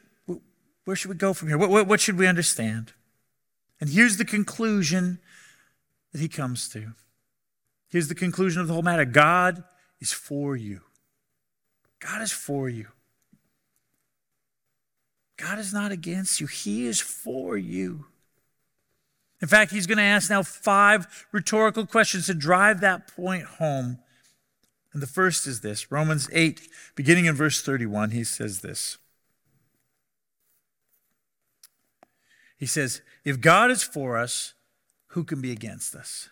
where 0.86 0.95
should 0.95 1.10
we 1.10 1.15
go 1.15 1.34
from 1.34 1.50
here? 1.50 1.57
What, 1.57 1.69
what, 1.69 1.88
what 1.88 2.00
should 2.00 2.17
we 2.17 2.27
understand? 2.27 2.93
And 3.81 3.89
here's 3.89 4.17
the 4.17 4.25
conclusion 4.25 5.19
that 6.13 6.22
he 6.22 6.29
comes 6.29 6.69
to. 6.69 6.93
Here's 7.89 8.07
the 8.07 8.15
conclusion 8.15 8.62
of 8.62 8.67
the 8.67 8.74
whole 8.74 8.84
matter 8.84 9.05
God 9.05 9.63
is 10.00 10.13
for 10.13 10.55
you. 10.55 10.81
God 12.00 12.22
is 12.22 12.31
for 12.31 12.69
you. 12.69 12.88
God 15.38 15.60
is 15.60 15.74
not 15.74 15.91
against 15.91 16.39
you, 16.39 16.48
He 16.48 16.86
is 16.86 17.01
for 17.01 17.57
you. 17.57 18.05
In 19.42 19.48
fact, 19.48 19.72
he's 19.72 19.88
going 19.88 19.98
to 19.98 20.04
ask 20.04 20.30
now 20.30 20.44
five 20.44 21.27
rhetorical 21.32 21.86
questions 21.86 22.27
to 22.27 22.34
drive 22.34 22.82
that 22.82 23.08
point 23.08 23.44
home. 23.44 24.00
And 24.94 25.01
the 25.01 25.08
first 25.08 25.46
is 25.46 25.62
this 25.62 25.92
Romans 25.92 26.30
8, 26.32 26.62
beginning 26.96 27.25
in 27.25 27.36
verse 27.36 27.62
31, 27.62 28.12
he 28.12 28.24
says 28.24 28.62
this. 28.62 28.98
He 32.58 32.65
says, 32.65 33.01
If 33.25 33.42
God 33.42 33.72
is 33.72 33.84
for 33.84 34.18
us, 34.18 34.54
who 35.08 35.24
can 35.24 35.42
be 35.42 35.51
against 35.51 35.96
us? 35.96 36.30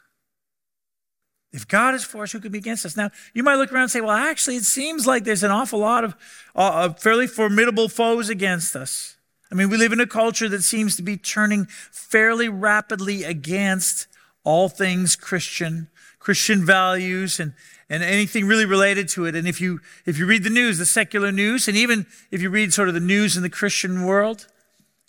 If 1.54 1.68
God 1.68 1.94
is 1.94 2.04
for 2.04 2.24
us, 2.24 2.32
who 2.32 2.40
can 2.40 2.52
be 2.52 2.58
against 2.58 2.86
us? 2.86 2.98
Now, 2.98 3.12
you 3.34 3.44
might 3.44 3.56
look 3.56 3.72
around 3.72 3.84
and 3.84 3.92
say, 3.92 4.02
well, 4.02 4.12
actually, 4.12 4.56
it 4.56 4.64
seems 4.64 5.06
like 5.06 5.24
there's 5.24 5.44
an 5.44 5.52
awful 5.52 5.80
lot 5.80 6.04
of 6.04 6.16
uh, 6.56 6.92
fairly 6.94 7.28
formidable 7.28 7.88
foes 7.88 8.28
against 8.28 8.76
us. 8.76 9.18
I 9.54 9.56
mean, 9.56 9.70
we 9.70 9.78
live 9.78 9.94
in 9.94 10.00
a 10.00 10.08
culture 10.08 10.50
that 10.50 10.64
seems 10.64 10.96
to 10.96 11.04
be 11.04 11.16
turning 11.16 11.68
fairly 11.92 12.50
rapidly 12.50 13.24
against 13.24 14.08
all 14.44 14.68
things 14.68 15.16
Christian, 15.16 15.90
Christian 16.18 16.66
values, 16.66 17.40
and, 17.40 17.54
and 17.88 18.02
anything 18.02 18.48
really 18.48 18.66
related 18.66 19.08
to 19.10 19.26
it. 19.26 19.36
And 19.36 19.48
if 19.48 19.62
you, 19.62 19.80
if 20.08 20.18
you 20.18 20.26
read 20.26 20.44
the 20.44 20.50
news, 20.50 20.80
the 20.80 20.88
secular 20.88 21.32
news, 21.32 21.68
and 21.68 21.78
even 21.78 22.08
if 22.32 22.42
you 22.42 22.50
read 22.50 22.74
sort 22.74 22.88
of 22.88 22.96
the 22.96 23.00
news 23.00 23.38
in 23.38 23.44
the 23.44 23.50
Christian 23.50 24.06
world, 24.06 24.48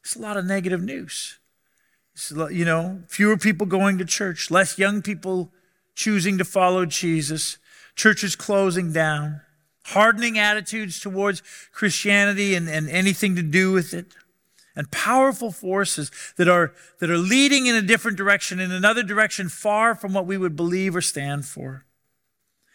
it's 0.02 0.14
a 0.14 0.20
lot 0.20 0.36
of 0.36 0.44
negative 0.44 0.82
news. 0.82 1.38
It's, 2.12 2.30
you 2.30 2.66
know, 2.66 3.00
fewer 3.08 3.38
people 3.38 3.66
going 3.66 3.96
to 3.96 4.04
church, 4.04 4.50
less 4.50 4.78
young 4.78 5.00
people 5.00 5.52
choosing 5.94 6.36
to 6.36 6.44
follow 6.44 6.84
Jesus, 6.84 7.56
churches 7.96 8.36
closing 8.36 8.92
down, 8.92 9.40
hardening 9.84 10.38
attitudes 10.38 11.00
towards 11.00 11.42
Christianity 11.72 12.54
and, 12.54 12.68
and 12.68 12.90
anything 12.90 13.36
to 13.36 13.42
do 13.42 13.72
with 13.72 13.94
it, 13.94 14.12
and 14.76 14.90
powerful 14.90 15.50
forces 15.50 16.10
that 16.36 16.48
are, 16.48 16.72
that 16.98 17.10
are 17.10 17.18
leading 17.18 17.66
in 17.66 17.74
a 17.74 17.82
different 17.82 18.16
direction, 18.16 18.60
in 18.60 18.72
another 18.72 19.02
direction 19.02 19.48
far 19.48 19.94
from 19.94 20.12
what 20.12 20.26
we 20.26 20.36
would 20.36 20.56
believe 20.56 20.96
or 20.96 21.00
stand 21.00 21.44
for. 21.44 21.84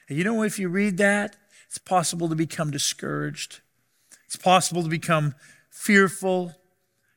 And 0.08 0.18
you 0.18 0.24
know, 0.24 0.44
if 0.44 0.58
you 0.58 0.70
read 0.70 0.98
that, 0.98 1.36
it's 1.68 1.78
possible 1.78 2.30
to 2.30 2.36
become 2.36 2.72
discouraged. 2.72 3.60
It's 4.26 4.36
possible 4.36 4.84
to 4.84 4.90
become 4.90 5.36
fearful, 5.70 6.56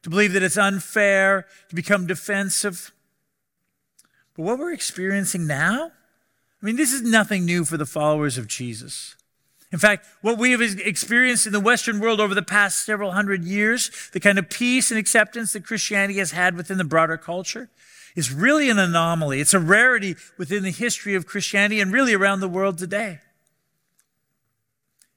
to 0.02 0.10
believe 0.10 0.32
that 0.32 0.42
it's 0.42 0.58
unfair, 0.58 1.46
to 1.68 1.74
become 1.74 2.06
defensive. 2.06 2.92
But 4.34 4.42
what 4.42 4.58
we're 4.58 4.72
experiencing 4.72 5.46
now, 5.46 5.92
I 6.62 6.66
mean, 6.66 6.76
this 6.76 6.92
is 6.92 7.02
nothing 7.02 7.44
new 7.44 7.64
for 7.64 7.76
the 7.76 7.86
followers 7.86 8.36
of 8.38 8.46
Jesus. 8.46 9.16
In 9.72 9.78
fact, 9.78 10.06
what 10.20 10.36
we 10.36 10.50
have 10.50 10.60
experienced 10.60 11.46
in 11.46 11.52
the 11.52 11.60
Western 11.60 11.98
world 11.98 12.20
over 12.20 12.34
the 12.34 12.42
past 12.42 12.84
several 12.84 13.12
hundred 13.12 13.42
years, 13.42 13.90
the 14.12 14.20
kind 14.20 14.38
of 14.38 14.50
peace 14.50 14.90
and 14.90 15.00
acceptance 15.00 15.54
that 15.54 15.64
Christianity 15.64 16.18
has 16.18 16.32
had 16.32 16.56
within 16.56 16.76
the 16.76 16.84
broader 16.84 17.16
culture, 17.16 17.70
is 18.14 18.30
really 18.30 18.68
an 18.68 18.78
anomaly. 18.78 19.40
It's 19.40 19.54
a 19.54 19.58
rarity 19.58 20.16
within 20.36 20.62
the 20.62 20.70
history 20.70 21.14
of 21.14 21.26
Christianity 21.26 21.80
and 21.80 21.90
really 21.90 22.12
around 22.12 22.40
the 22.40 22.48
world 22.48 22.76
today. 22.76 23.20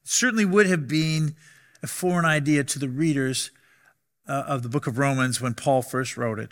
It 0.03 0.09
certainly 0.09 0.45
would 0.45 0.67
have 0.67 0.87
been 0.87 1.35
a 1.83 1.87
foreign 1.87 2.25
idea 2.25 2.63
to 2.63 2.79
the 2.79 2.87
readers 2.87 3.51
uh, 4.25 4.45
of 4.47 4.63
the 4.63 4.69
book 4.69 4.87
of 4.87 4.97
Romans 4.97 5.41
when 5.41 5.53
Paul 5.53 5.81
first 5.81 6.15
wrote 6.15 6.39
it. 6.39 6.51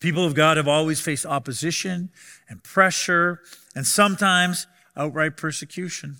People 0.00 0.26
of 0.26 0.34
God 0.34 0.56
have 0.56 0.66
always 0.66 1.00
faced 1.00 1.24
opposition 1.24 2.10
and 2.48 2.64
pressure 2.64 3.40
and 3.76 3.86
sometimes 3.86 4.66
outright 4.96 5.36
persecution. 5.36 6.16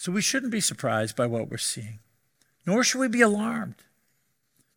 So 0.00 0.10
we 0.10 0.22
shouldn't 0.22 0.50
be 0.50 0.62
surprised 0.62 1.14
by 1.14 1.26
what 1.26 1.50
we're 1.50 1.58
seeing, 1.58 1.98
nor 2.64 2.82
should 2.82 3.00
we 3.00 3.08
be 3.08 3.20
alarmed, 3.20 3.74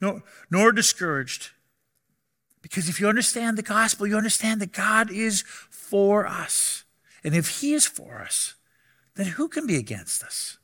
nor, 0.01 0.21
nor 0.51 0.73
discouraged. 0.73 1.51
Because 2.61 2.89
if 2.89 2.99
you 2.99 3.07
understand 3.07 3.57
the 3.57 3.61
gospel, 3.61 4.05
you 4.05 4.17
understand 4.17 4.59
that 4.59 4.73
God 4.73 5.09
is 5.09 5.45
for 5.69 6.27
us. 6.27 6.83
And 7.23 7.33
if 7.33 7.61
He 7.61 7.73
is 7.73 7.85
for 7.85 8.19
us, 8.19 8.55
then 9.15 9.27
who 9.27 9.47
can 9.47 9.65
be 9.65 9.77
against 9.77 10.25
us? 10.25 10.57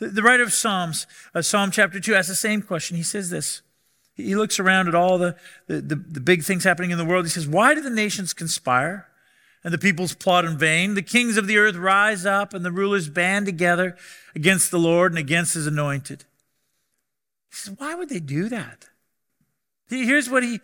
The, 0.00 0.22
writer 0.24 0.42
of 0.42 0.52
Psalms, 0.52 1.06
uh, 1.32 1.42
Psalm 1.42 1.70
chapter 1.70 2.00
2, 2.00 2.16
asks 2.16 2.28
the 2.28 2.34
same 2.34 2.62
question. 2.62 2.96
He 2.96 3.04
says 3.04 3.30
this 3.30 3.62
he 4.16 4.34
looks 4.34 4.58
around 4.58 4.88
at 4.88 4.96
all 4.96 5.18
the, 5.18 5.36
the, 5.68 5.80
the, 5.80 5.94
the 5.94 6.20
big 6.20 6.42
things 6.42 6.64
happening 6.64 6.90
in 6.90 6.98
the 6.98 7.04
world. 7.04 7.26
He 7.26 7.30
says, 7.30 7.46
Why 7.46 7.74
do 7.74 7.80
the 7.80 7.90
nations 7.90 8.34
conspire 8.34 9.07
and 9.64 9.72
the 9.72 9.78
peoples 9.78 10.14
plot 10.14 10.44
in 10.44 10.56
vain? 10.58 10.94
The 10.94 11.02
kings 11.02 11.36
of 11.36 11.46
the 11.46 11.58
earth 11.58 11.76
rise 11.76 12.24
up 12.24 12.54
and 12.54 12.64
the 12.64 12.72
rulers 12.72 13.08
band 13.08 13.46
together 13.46 13.96
against 14.34 14.70
the 14.70 14.78
Lord 14.78 15.12
and 15.12 15.18
against 15.18 15.54
his 15.54 15.66
anointed. 15.66 16.24
He 17.50 17.56
says, 17.56 17.74
Why 17.78 17.94
would 17.94 18.08
they 18.08 18.20
do 18.20 18.48
that? 18.48 18.88
Here's 19.88 20.28
what 20.28 20.42
he, 20.42 20.60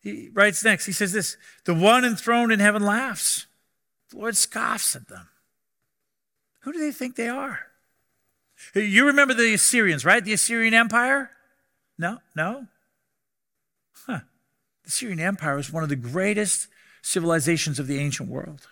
he 0.00 0.28
writes 0.32 0.64
next. 0.64 0.86
He 0.86 0.92
says 0.92 1.12
this 1.12 1.36
The 1.64 1.74
one 1.74 2.04
enthroned 2.04 2.52
in 2.52 2.60
heaven 2.60 2.84
laughs, 2.84 3.46
the 4.10 4.18
Lord 4.18 4.36
scoffs 4.36 4.96
at 4.96 5.08
them. 5.08 5.28
Who 6.60 6.72
do 6.72 6.78
they 6.80 6.92
think 6.92 7.16
they 7.16 7.28
are? 7.28 7.60
You 8.74 9.06
remember 9.06 9.34
the 9.34 9.54
Assyrians, 9.54 10.04
right? 10.04 10.24
The 10.24 10.32
Assyrian 10.32 10.74
Empire? 10.74 11.30
No, 11.98 12.18
no. 12.34 12.66
Huh. 14.06 14.20
The 14.82 14.88
Assyrian 14.88 15.20
Empire 15.20 15.56
was 15.56 15.72
one 15.72 15.82
of 15.82 15.88
the 15.88 15.96
greatest 15.96 16.68
civilizations 17.06 17.78
of 17.78 17.86
the 17.86 17.98
ancient 18.00 18.28
world. 18.28 18.66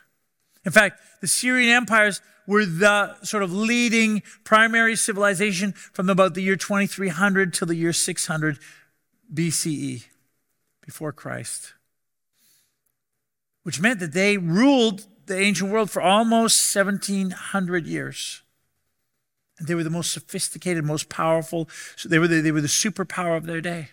In 0.65 0.73
fact, 0.73 1.01
the 1.21 1.27
Assyrian 1.27 1.71
empires 1.71 2.21
were 2.47 2.67
the 2.67 3.15
sort 3.23 3.43
of 3.43 3.53
leading 3.53 4.23
primary 4.43 4.97
civilization 4.97 5.73
from 5.73 6.11
about 6.11 6.35
the 6.35 6.43
year 6.43 6.57
2300 6.57 7.55
till 7.55 7.69
the 7.69 7.77
year 7.77 7.93
600 7.93 8.59
BCE, 9.33 10.05
before 10.85 11.13
Christ, 11.13 11.75
which 13.63 13.81
meant 13.81 14.01
that 14.01 14.13
they 14.13 14.37
ruled 14.37 15.07
the 15.27 15.39
ancient 15.39 15.71
world 15.71 15.91
for 15.91 16.03
almost 16.03 16.75
1700 16.75 17.87
years. 17.87 18.43
And 19.59 19.69
they 19.69 19.75
were 19.75 19.85
the 19.85 19.91
most 19.91 20.11
sophisticated, 20.11 20.85
most 20.85 21.09
powerful. 21.09 21.69
So 21.97 22.09
they 22.09 22.19
were 22.19 22.29
the, 22.29 22.41
they 22.41 22.53
were 22.53 22.61
the 22.61 22.67
superpower 22.67 23.37
of 23.37 23.47
their 23.47 23.61
day 23.61 23.91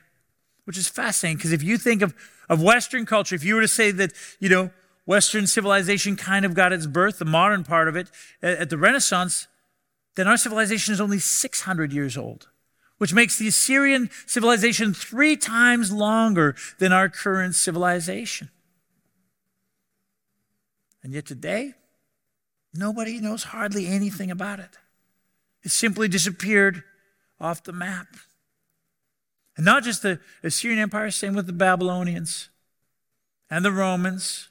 which 0.65 0.77
is 0.77 0.87
fascinating 0.87 1.37
because 1.37 1.51
if 1.51 1.63
you 1.63 1.77
think 1.77 2.01
of, 2.01 2.13
of 2.49 2.61
Western 2.61 3.05
culture, 3.05 3.35
if 3.35 3.43
you 3.43 3.55
were 3.55 3.61
to 3.61 3.67
say 3.67 3.91
that, 3.91 4.13
you 4.39 4.49
know, 4.49 4.69
Western 5.05 5.47
civilization 5.47 6.15
kind 6.15 6.45
of 6.45 6.53
got 6.53 6.71
its 6.71 6.85
birth, 6.85 7.19
the 7.19 7.25
modern 7.25 7.63
part 7.63 7.87
of 7.87 7.95
it, 7.95 8.09
at, 8.41 8.57
at 8.59 8.69
the 8.69 8.77
Renaissance, 8.77 9.47
then 10.15 10.27
our 10.27 10.37
civilization 10.37 10.93
is 10.93 11.01
only 11.01 11.19
600 11.19 11.93
years 11.93 12.17
old, 12.17 12.49
which 12.97 13.13
makes 13.13 13.37
the 13.37 13.47
Assyrian 13.47 14.09
civilization 14.25 14.93
three 14.93 15.35
times 15.35 15.91
longer 15.91 16.55
than 16.79 16.91
our 16.91 17.09
current 17.09 17.55
civilization. 17.55 18.49
And 21.03 21.13
yet 21.13 21.25
today, 21.25 21.73
nobody 22.73 23.19
knows 23.19 23.45
hardly 23.45 23.87
anything 23.87 24.29
about 24.29 24.59
it. 24.59 24.77
It 25.63 25.71
simply 25.71 26.07
disappeared 26.07 26.83
off 27.39 27.63
the 27.63 27.73
map. 27.73 28.07
And 29.57 29.65
not 29.65 29.83
just 29.83 30.01
the 30.01 30.19
Assyrian 30.43 30.79
Empire, 30.79 31.11
same 31.11 31.33
with 31.33 31.47
the 31.47 31.53
Babylonians 31.53 32.49
and 33.49 33.65
the 33.65 33.71
Romans 33.71 34.49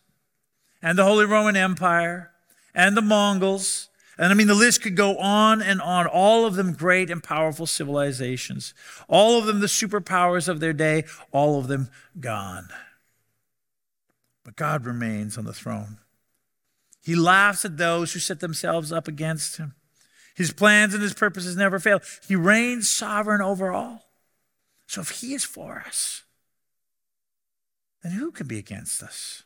and 0.82 0.98
the 0.98 1.04
Holy 1.04 1.24
Roman 1.24 1.56
Empire 1.56 2.30
and 2.74 2.96
the 2.96 3.02
Mongols. 3.02 3.88
And 4.18 4.30
I 4.30 4.34
mean, 4.34 4.46
the 4.46 4.54
list 4.54 4.82
could 4.82 4.96
go 4.96 5.16
on 5.16 5.62
and 5.62 5.80
on. 5.80 6.06
All 6.06 6.44
of 6.44 6.54
them 6.54 6.74
great 6.74 7.10
and 7.10 7.22
powerful 7.22 7.66
civilizations. 7.66 8.74
All 9.08 9.38
of 9.38 9.46
them 9.46 9.60
the 9.60 9.66
superpowers 9.66 10.46
of 10.46 10.60
their 10.60 10.74
day. 10.74 11.04
All 11.32 11.58
of 11.58 11.68
them 11.68 11.88
gone. 12.18 12.68
But 14.44 14.56
God 14.56 14.84
remains 14.84 15.38
on 15.38 15.46
the 15.46 15.54
throne. 15.54 15.98
He 17.02 17.14
laughs 17.14 17.64
at 17.64 17.78
those 17.78 18.12
who 18.12 18.18
set 18.18 18.40
themselves 18.40 18.92
up 18.92 19.08
against 19.08 19.56
him. 19.56 19.74
His 20.34 20.52
plans 20.52 20.92
and 20.92 21.02
his 21.02 21.14
purposes 21.14 21.56
never 21.56 21.78
fail. 21.78 22.00
He 22.28 22.36
reigns 22.36 22.90
sovereign 22.90 23.40
over 23.40 23.72
all. 23.72 24.09
So 24.90 25.02
if 25.02 25.10
he 25.20 25.34
is 25.34 25.44
for 25.44 25.84
us, 25.86 26.24
then 28.02 28.10
who 28.10 28.32
can 28.32 28.48
be 28.48 28.58
against 28.58 29.04
us? 29.04 29.44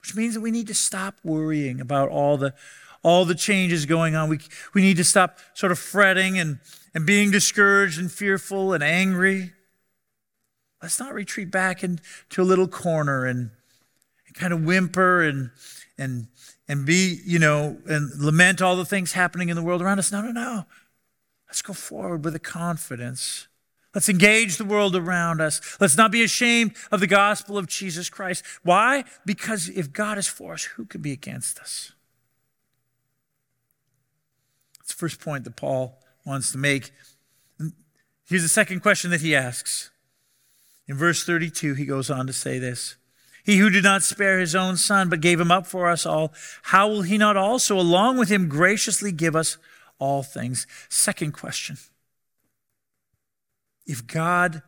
Which 0.00 0.16
means 0.16 0.32
that 0.32 0.40
we 0.40 0.50
need 0.50 0.68
to 0.68 0.74
stop 0.74 1.16
worrying 1.22 1.82
about 1.82 2.08
all 2.08 2.38
the 2.38 2.54
all 3.02 3.26
the 3.26 3.34
changes 3.34 3.84
going 3.84 4.14
on. 4.14 4.30
We, 4.30 4.38
we 4.72 4.80
need 4.80 4.96
to 4.96 5.04
stop 5.04 5.38
sort 5.52 5.70
of 5.70 5.78
fretting 5.78 6.38
and, 6.38 6.60
and 6.94 7.04
being 7.04 7.30
discouraged 7.30 8.00
and 8.00 8.10
fearful 8.10 8.72
and 8.72 8.82
angry. 8.82 9.52
Let's 10.80 10.98
not 10.98 11.12
retreat 11.12 11.50
back 11.50 11.84
into 11.84 12.00
a 12.38 12.42
little 12.42 12.68
corner 12.68 13.26
and, 13.26 13.50
and 14.26 14.34
kind 14.34 14.54
of 14.54 14.64
whimper 14.64 15.22
and, 15.22 15.50
and, 15.98 16.28
and 16.68 16.86
be, 16.86 17.20
you 17.26 17.38
know, 17.38 17.76
and 17.86 18.18
lament 18.18 18.62
all 18.62 18.76
the 18.76 18.86
things 18.86 19.12
happening 19.12 19.50
in 19.50 19.56
the 19.56 19.62
world 19.62 19.82
around 19.82 19.98
us. 19.98 20.10
No, 20.10 20.22
no, 20.22 20.32
no. 20.32 20.64
Let's 21.48 21.60
go 21.60 21.74
forward 21.74 22.24
with 22.24 22.34
a 22.34 22.38
confidence 22.38 23.46
Let's 23.94 24.08
engage 24.08 24.56
the 24.56 24.64
world 24.64 24.94
around 24.94 25.40
us. 25.40 25.60
Let's 25.80 25.96
not 25.96 26.12
be 26.12 26.22
ashamed 26.22 26.76
of 26.92 27.00
the 27.00 27.08
gospel 27.08 27.58
of 27.58 27.66
Jesus 27.66 28.08
Christ. 28.08 28.44
Why? 28.62 29.04
Because 29.26 29.68
if 29.68 29.92
God 29.92 30.16
is 30.16 30.28
for 30.28 30.52
us, 30.52 30.64
who 30.64 30.84
can 30.84 31.02
be 31.02 31.12
against 31.12 31.58
us? 31.58 31.92
That's 34.78 34.94
the 34.94 34.98
first 34.98 35.20
point 35.20 35.44
that 35.44 35.56
Paul 35.56 35.98
wants 36.24 36.52
to 36.52 36.58
make. 36.58 36.92
Here's 38.26 38.42
the 38.42 38.48
second 38.48 38.80
question 38.80 39.10
that 39.10 39.22
he 39.22 39.34
asks. 39.34 39.90
In 40.86 40.96
verse 40.96 41.24
32, 41.24 41.74
he 41.74 41.84
goes 41.84 42.10
on 42.10 42.28
to 42.28 42.32
say 42.32 42.60
this 42.60 42.96
He 43.44 43.58
who 43.58 43.70
did 43.70 43.82
not 43.82 44.04
spare 44.04 44.38
his 44.38 44.54
own 44.54 44.76
son, 44.76 45.08
but 45.08 45.20
gave 45.20 45.40
him 45.40 45.50
up 45.50 45.66
for 45.66 45.90
us 45.90 46.06
all, 46.06 46.32
how 46.62 46.86
will 46.88 47.02
he 47.02 47.18
not 47.18 47.36
also, 47.36 47.78
along 47.78 48.18
with 48.18 48.28
him, 48.28 48.48
graciously 48.48 49.10
give 49.10 49.34
us 49.34 49.56
all 49.98 50.22
things? 50.22 50.66
Second 50.88 51.32
question. 51.32 51.76
If 53.90 54.06
God 54.06 54.62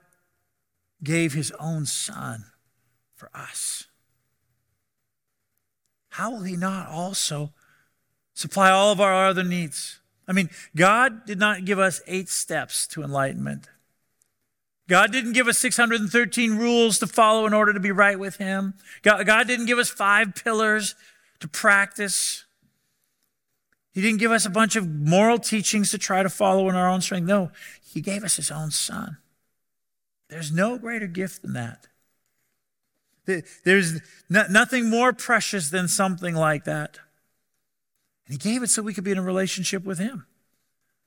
gave 1.00 1.33
his 1.33 1.52
own 1.61 1.87
son 1.87 2.47
for 3.14 3.31
us, 3.33 3.87
how 6.09 6.33
will 6.33 6.43
he 6.43 6.57
not 6.57 6.88
also 6.88 7.52
supply 8.35 8.73
all 8.73 8.91
of 8.91 9.00
our 9.00 9.29
other 9.29 9.45
needs? 9.45 10.00
I 10.26 10.33
mean, 10.33 10.50
God 10.75 11.25
did 11.25 11.38
not 11.38 11.64
give 11.64 11.79
us 11.79 12.00
eight 12.09 12.31
steps 12.31 12.85
to 12.88 13.05
enlightenment. 13.05 13.69
God 14.88 15.12
didn't 15.12 15.35
give 15.35 15.47
us 15.47 15.59
613 15.59 16.59
rules 16.59 16.99
to 16.99 17.07
follow 17.07 17.47
in 17.47 17.55
order 17.55 17.73
to 17.73 17.79
be 17.79 17.93
right 17.93 18.19
with 18.19 18.38
Him. 18.38 18.75
God, 19.02 19.25
God 19.25 19.47
didn't 19.47 19.67
give 19.67 19.79
us 19.79 19.88
five 19.88 20.35
pillars 20.35 20.97
to 21.38 21.47
practice. 21.47 22.45
He 23.92 24.00
didn't 24.00 24.20
give 24.20 24.32
us 24.32 24.46
a 24.46 24.50
bunch 24.50 24.75
of 24.75 24.88
moral 24.88 25.38
teachings 25.38 25.90
to 25.90 25.99
try 25.99 26.22
to 26.22 26.30
follow 26.30 26.68
in 26.68 26.75
our 26.75 26.88
own 26.88 27.02
strength. 27.02 27.26
No, 27.26 27.50
He 27.84 28.00
gave 28.00 28.25
us 28.25 28.37
His 28.37 28.50
own 28.50 28.70
Son. 28.70 29.18
There's 30.28 30.50
no 30.50 30.78
greater 30.78 31.06
gift 31.06 31.42
than 31.42 31.52
that. 31.52 31.87
There's 33.64 34.00
nothing 34.28 34.88
more 34.88 35.12
precious 35.12 35.68
than 35.68 35.88
something 35.88 36.34
like 36.34 36.64
that. 36.64 36.99
And 38.26 38.32
He 38.32 38.38
gave 38.38 38.62
it 38.62 38.70
so 38.70 38.82
we 38.82 38.94
could 38.94 39.04
be 39.04 39.12
in 39.12 39.18
a 39.18 39.22
relationship 39.22 39.84
with 39.84 39.99
Him. 39.99 40.26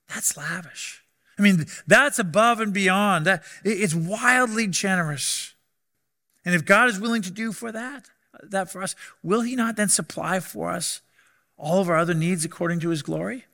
That's 0.08 0.36
lavish. 0.36 1.02
I 1.38 1.42
mean, 1.42 1.66
that's 1.86 2.18
above 2.18 2.60
and 2.60 2.72
beyond. 2.72 3.26
That 3.26 3.42
it's 3.64 3.94
wildly 3.94 4.68
generous. 4.68 5.54
And 6.44 6.54
if 6.54 6.64
God 6.64 6.88
is 6.88 7.00
willing 7.00 7.22
to 7.22 7.32
do 7.32 7.50
for 7.50 7.72
that, 7.72 8.06
that 8.44 8.70
for 8.70 8.80
us, 8.80 8.94
will 9.24 9.40
He 9.40 9.56
not 9.56 9.74
then 9.76 9.88
supply 9.88 10.38
for 10.38 10.70
us 10.70 11.00
all 11.56 11.80
of 11.80 11.88
our 11.88 11.96
other 11.96 12.14
needs 12.14 12.44
according 12.44 12.80
to 12.80 12.90
His 12.90 13.02
glory? 13.02 13.44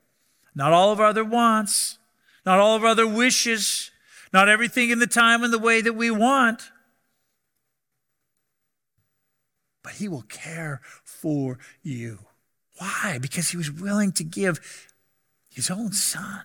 Not 0.55 0.71
all 0.71 0.91
of 0.91 0.99
our 0.99 1.07
other 1.07 1.23
wants, 1.23 1.97
not 2.45 2.59
all 2.59 2.75
of 2.75 2.83
our 2.83 2.89
other 2.89 3.07
wishes, 3.07 3.91
not 4.31 4.49
everything 4.49 4.89
in 4.89 4.99
the 4.99 5.07
time 5.07 5.43
and 5.43 5.53
the 5.53 5.59
way 5.59 5.81
that 5.81 5.93
we 5.93 6.11
want. 6.11 6.71
But 9.83 9.93
He 9.93 10.07
will 10.07 10.23
care 10.23 10.81
for 11.03 11.57
you. 11.81 12.19
Why? 12.77 13.17
Because 13.21 13.49
He 13.49 13.57
was 13.57 13.71
willing 13.71 14.11
to 14.13 14.23
give 14.23 14.59
His 15.49 15.69
own 15.69 15.93
Son. 15.93 16.43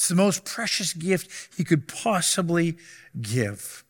It's 0.00 0.08
the 0.08 0.14
most 0.14 0.46
precious 0.46 0.94
gift 0.94 1.54
he 1.58 1.62
could 1.62 1.86
possibly 1.86 2.78
give. 3.20 3.84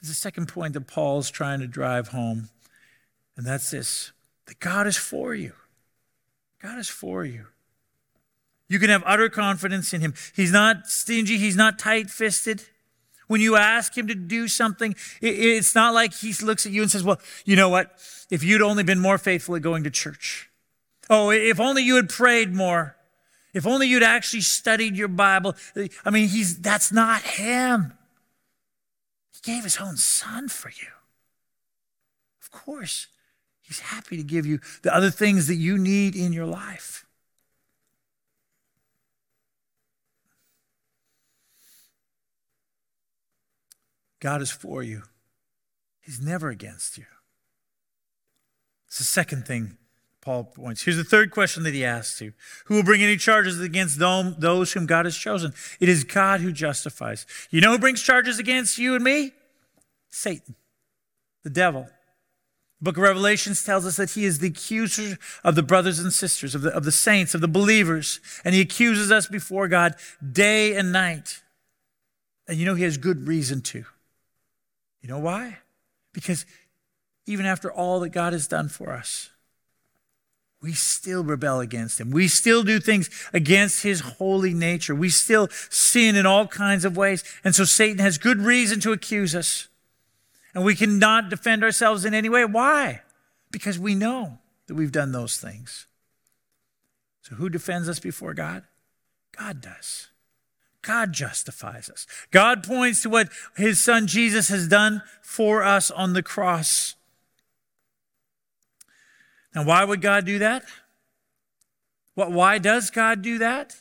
There's 0.00 0.10
a 0.10 0.14
second 0.14 0.46
point 0.46 0.74
that 0.74 0.86
Paul's 0.86 1.30
trying 1.30 1.60
to 1.60 1.66
drive 1.66 2.08
home, 2.08 2.48
and 3.36 3.46
that's 3.46 3.70
this 3.70 4.12
that 4.46 4.58
God 4.60 4.86
is 4.86 4.96
for 4.96 5.34
you. 5.34 5.52
God 6.60 6.78
is 6.78 6.88
for 6.88 7.24
you. 7.24 7.46
You 8.68 8.78
can 8.78 8.90
have 8.90 9.02
utter 9.06 9.28
confidence 9.28 9.92
in 9.92 10.00
him. 10.00 10.14
He's 10.34 10.52
not 10.52 10.86
stingy, 10.86 11.38
he's 11.38 11.56
not 11.56 11.78
tight 11.78 12.10
fisted. 12.10 12.64
When 13.26 13.40
you 13.40 13.54
ask 13.54 13.96
him 13.96 14.08
to 14.08 14.14
do 14.14 14.48
something, 14.48 14.96
it's 15.20 15.74
not 15.76 15.94
like 15.94 16.12
he 16.14 16.32
looks 16.44 16.66
at 16.66 16.72
you 16.72 16.82
and 16.82 16.90
says, 16.90 17.04
Well, 17.04 17.20
you 17.44 17.54
know 17.54 17.68
what? 17.68 17.92
If 18.28 18.42
you'd 18.42 18.62
only 18.62 18.82
been 18.82 18.98
more 18.98 19.18
faithful 19.18 19.54
at 19.54 19.62
going 19.62 19.84
to 19.84 19.90
church, 19.90 20.50
Oh, 21.10 21.30
if 21.30 21.58
only 21.58 21.82
you 21.82 21.96
had 21.96 22.08
prayed 22.08 22.54
more. 22.54 22.96
If 23.52 23.66
only 23.66 23.88
you'd 23.88 24.04
actually 24.04 24.42
studied 24.42 24.96
your 24.96 25.08
Bible. 25.08 25.56
I 26.04 26.10
mean, 26.10 26.28
he's, 26.28 26.58
that's 26.60 26.92
not 26.92 27.22
him. 27.22 27.92
He 29.42 29.52
gave 29.52 29.64
his 29.64 29.78
own 29.78 29.96
son 29.96 30.48
for 30.48 30.70
you. 30.70 30.88
Of 32.42 32.50
course, 32.50 33.06
he's 33.62 33.80
happy 33.80 34.16
to 34.16 34.22
give 34.22 34.46
you 34.46 34.60
the 34.82 34.94
other 34.94 35.10
things 35.10 35.46
that 35.46 35.54
you 35.54 35.78
need 35.78 36.16
in 36.16 36.32
your 36.32 36.46
life. 36.46 37.06
God 44.20 44.42
is 44.42 44.50
for 44.50 44.82
you. 44.82 45.02
He's 46.00 46.20
never 46.20 46.50
against 46.50 46.98
you. 46.98 47.06
It's 48.88 48.98
the 48.98 49.04
second 49.04 49.46
thing 49.46 49.78
Paul 50.20 50.44
points. 50.44 50.82
Here's 50.82 50.98
the 50.98 51.04
third 51.04 51.30
question 51.30 51.62
that 51.62 51.72
he 51.72 51.84
asks 51.84 52.20
you 52.20 52.32
Who 52.66 52.74
will 52.74 52.82
bring 52.82 53.02
any 53.02 53.16
charges 53.16 53.60
against 53.60 53.98
those 53.98 54.72
whom 54.72 54.86
God 54.86 55.06
has 55.06 55.16
chosen? 55.16 55.54
It 55.80 55.88
is 55.88 56.04
God 56.04 56.40
who 56.40 56.52
justifies. 56.52 57.26
You 57.50 57.60
know 57.60 57.72
who 57.72 57.78
brings 57.78 58.02
charges 58.02 58.38
against 58.38 58.78
you 58.78 58.94
and 58.94 59.04
me? 59.04 59.32
Satan, 60.10 60.54
the 61.42 61.50
devil. 61.50 61.88
The 62.80 62.84
book 62.84 62.96
of 62.96 63.02
Revelations 63.02 63.62
tells 63.62 63.84
us 63.84 63.96
that 63.96 64.10
he 64.10 64.24
is 64.24 64.38
the 64.38 64.48
accuser 64.48 65.18
of 65.44 65.54
the 65.54 65.62
brothers 65.62 65.98
and 65.98 66.12
sisters, 66.12 66.54
of 66.54 66.62
the, 66.62 66.74
of 66.74 66.84
the 66.84 66.92
saints, 66.92 67.34
of 67.34 67.42
the 67.42 67.48
believers, 67.48 68.20
and 68.42 68.54
he 68.54 68.60
accuses 68.62 69.12
us 69.12 69.26
before 69.26 69.68
God 69.68 69.94
day 70.32 70.74
and 70.74 70.90
night. 70.90 71.42
And 72.48 72.58
you 72.58 72.64
know 72.64 72.74
he 72.74 72.84
has 72.84 72.96
good 72.96 73.28
reason 73.28 73.60
to. 73.62 73.84
You 75.02 75.08
know 75.08 75.18
why? 75.18 75.58
Because 76.12 76.46
even 77.26 77.46
after 77.46 77.70
all 77.70 78.00
that 78.00 78.10
God 78.10 78.32
has 78.32 78.48
done 78.48 78.68
for 78.68 78.92
us, 78.92 79.30
we 80.62 80.72
still 80.72 81.24
rebel 81.24 81.60
against 81.60 82.00
him. 82.00 82.10
We 82.10 82.28
still 82.28 82.62
do 82.62 82.80
things 82.80 83.08
against 83.32 83.82
his 83.82 84.00
holy 84.00 84.52
nature. 84.52 84.94
We 84.94 85.08
still 85.08 85.48
sin 85.70 86.16
in 86.16 86.26
all 86.26 86.46
kinds 86.46 86.84
of 86.84 86.96
ways. 86.96 87.24
And 87.42 87.54
so 87.54 87.64
Satan 87.64 87.98
has 87.98 88.18
good 88.18 88.40
reason 88.40 88.78
to 88.80 88.92
accuse 88.92 89.34
us. 89.34 89.68
And 90.54 90.64
we 90.64 90.74
cannot 90.74 91.30
defend 91.30 91.64
ourselves 91.64 92.04
in 92.04 92.12
any 92.12 92.28
way. 92.28 92.44
Why? 92.44 93.02
Because 93.50 93.78
we 93.78 93.94
know 93.94 94.38
that 94.66 94.74
we've 94.74 94.92
done 94.92 95.12
those 95.12 95.38
things. 95.38 95.86
So 97.22 97.36
who 97.36 97.48
defends 97.48 97.88
us 97.88 98.00
before 98.00 98.34
God? 98.34 98.64
God 99.36 99.62
does. 99.62 100.08
God 100.82 101.12
justifies 101.12 101.88
us. 101.88 102.06
God 102.30 102.64
points 102.64 103.02
to 103.02 103.10
what 103.10 103.28
his 103.56 103.82
son 103.82 104.06
Jesus 104.06 104.48
has 104.48 104.68
done 104.68 105.02
for 105.22 105.62
us 105.62 105.90
on 105.90 106.12
the 106.12 106.22
cross. 106.22 106.96
Now, 109.54 109.64
why 109.64 109.84
would 109.84 110.00
God 110.00 110.24
do 110.24 110.38
that? 110.38 110.64
What, 112.14 112.32
why 112.32 112.58
does 112.58 112.90
God 112.90 113.22
do 113.22 113.38
that? 113.38 113.76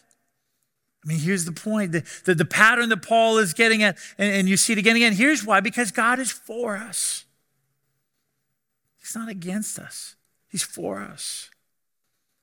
I 1.03 1.07
mean, 1.07 1.19
here's 1.19 1.45
the 1.45 1.51
point 1.51 1.91
the, 1.91 2.03
the, 2.25 2.35
the 2.35 2.45
pattern 2.45 2.89
that 2.89 3.01
Paul 3.01 3.37
is 3.37 3.53
getting 3.53 3.83
at, 3.83 3.97
and, 4.17 4.33
and 4.33 4.49
you 4.49 4.57
see 4.57 4.73
it 4.73 4.79
again 4.79 4.95
and 4.95 5.03
again. 5.03 5.13
Here's 5.13 5.45
why 5.45 5.59
because 5.59 5.91
God 5.91 6.19
is 6.19 6.31
for 6.31 6.75
us, 6.75 7.25
He's 8.99 9.15
not 9.15 9.29
against 9.29 9.79
us, 9.79 10.15
He's 10.47 10.63
for 10.63 10.99
us. 10.99 11.49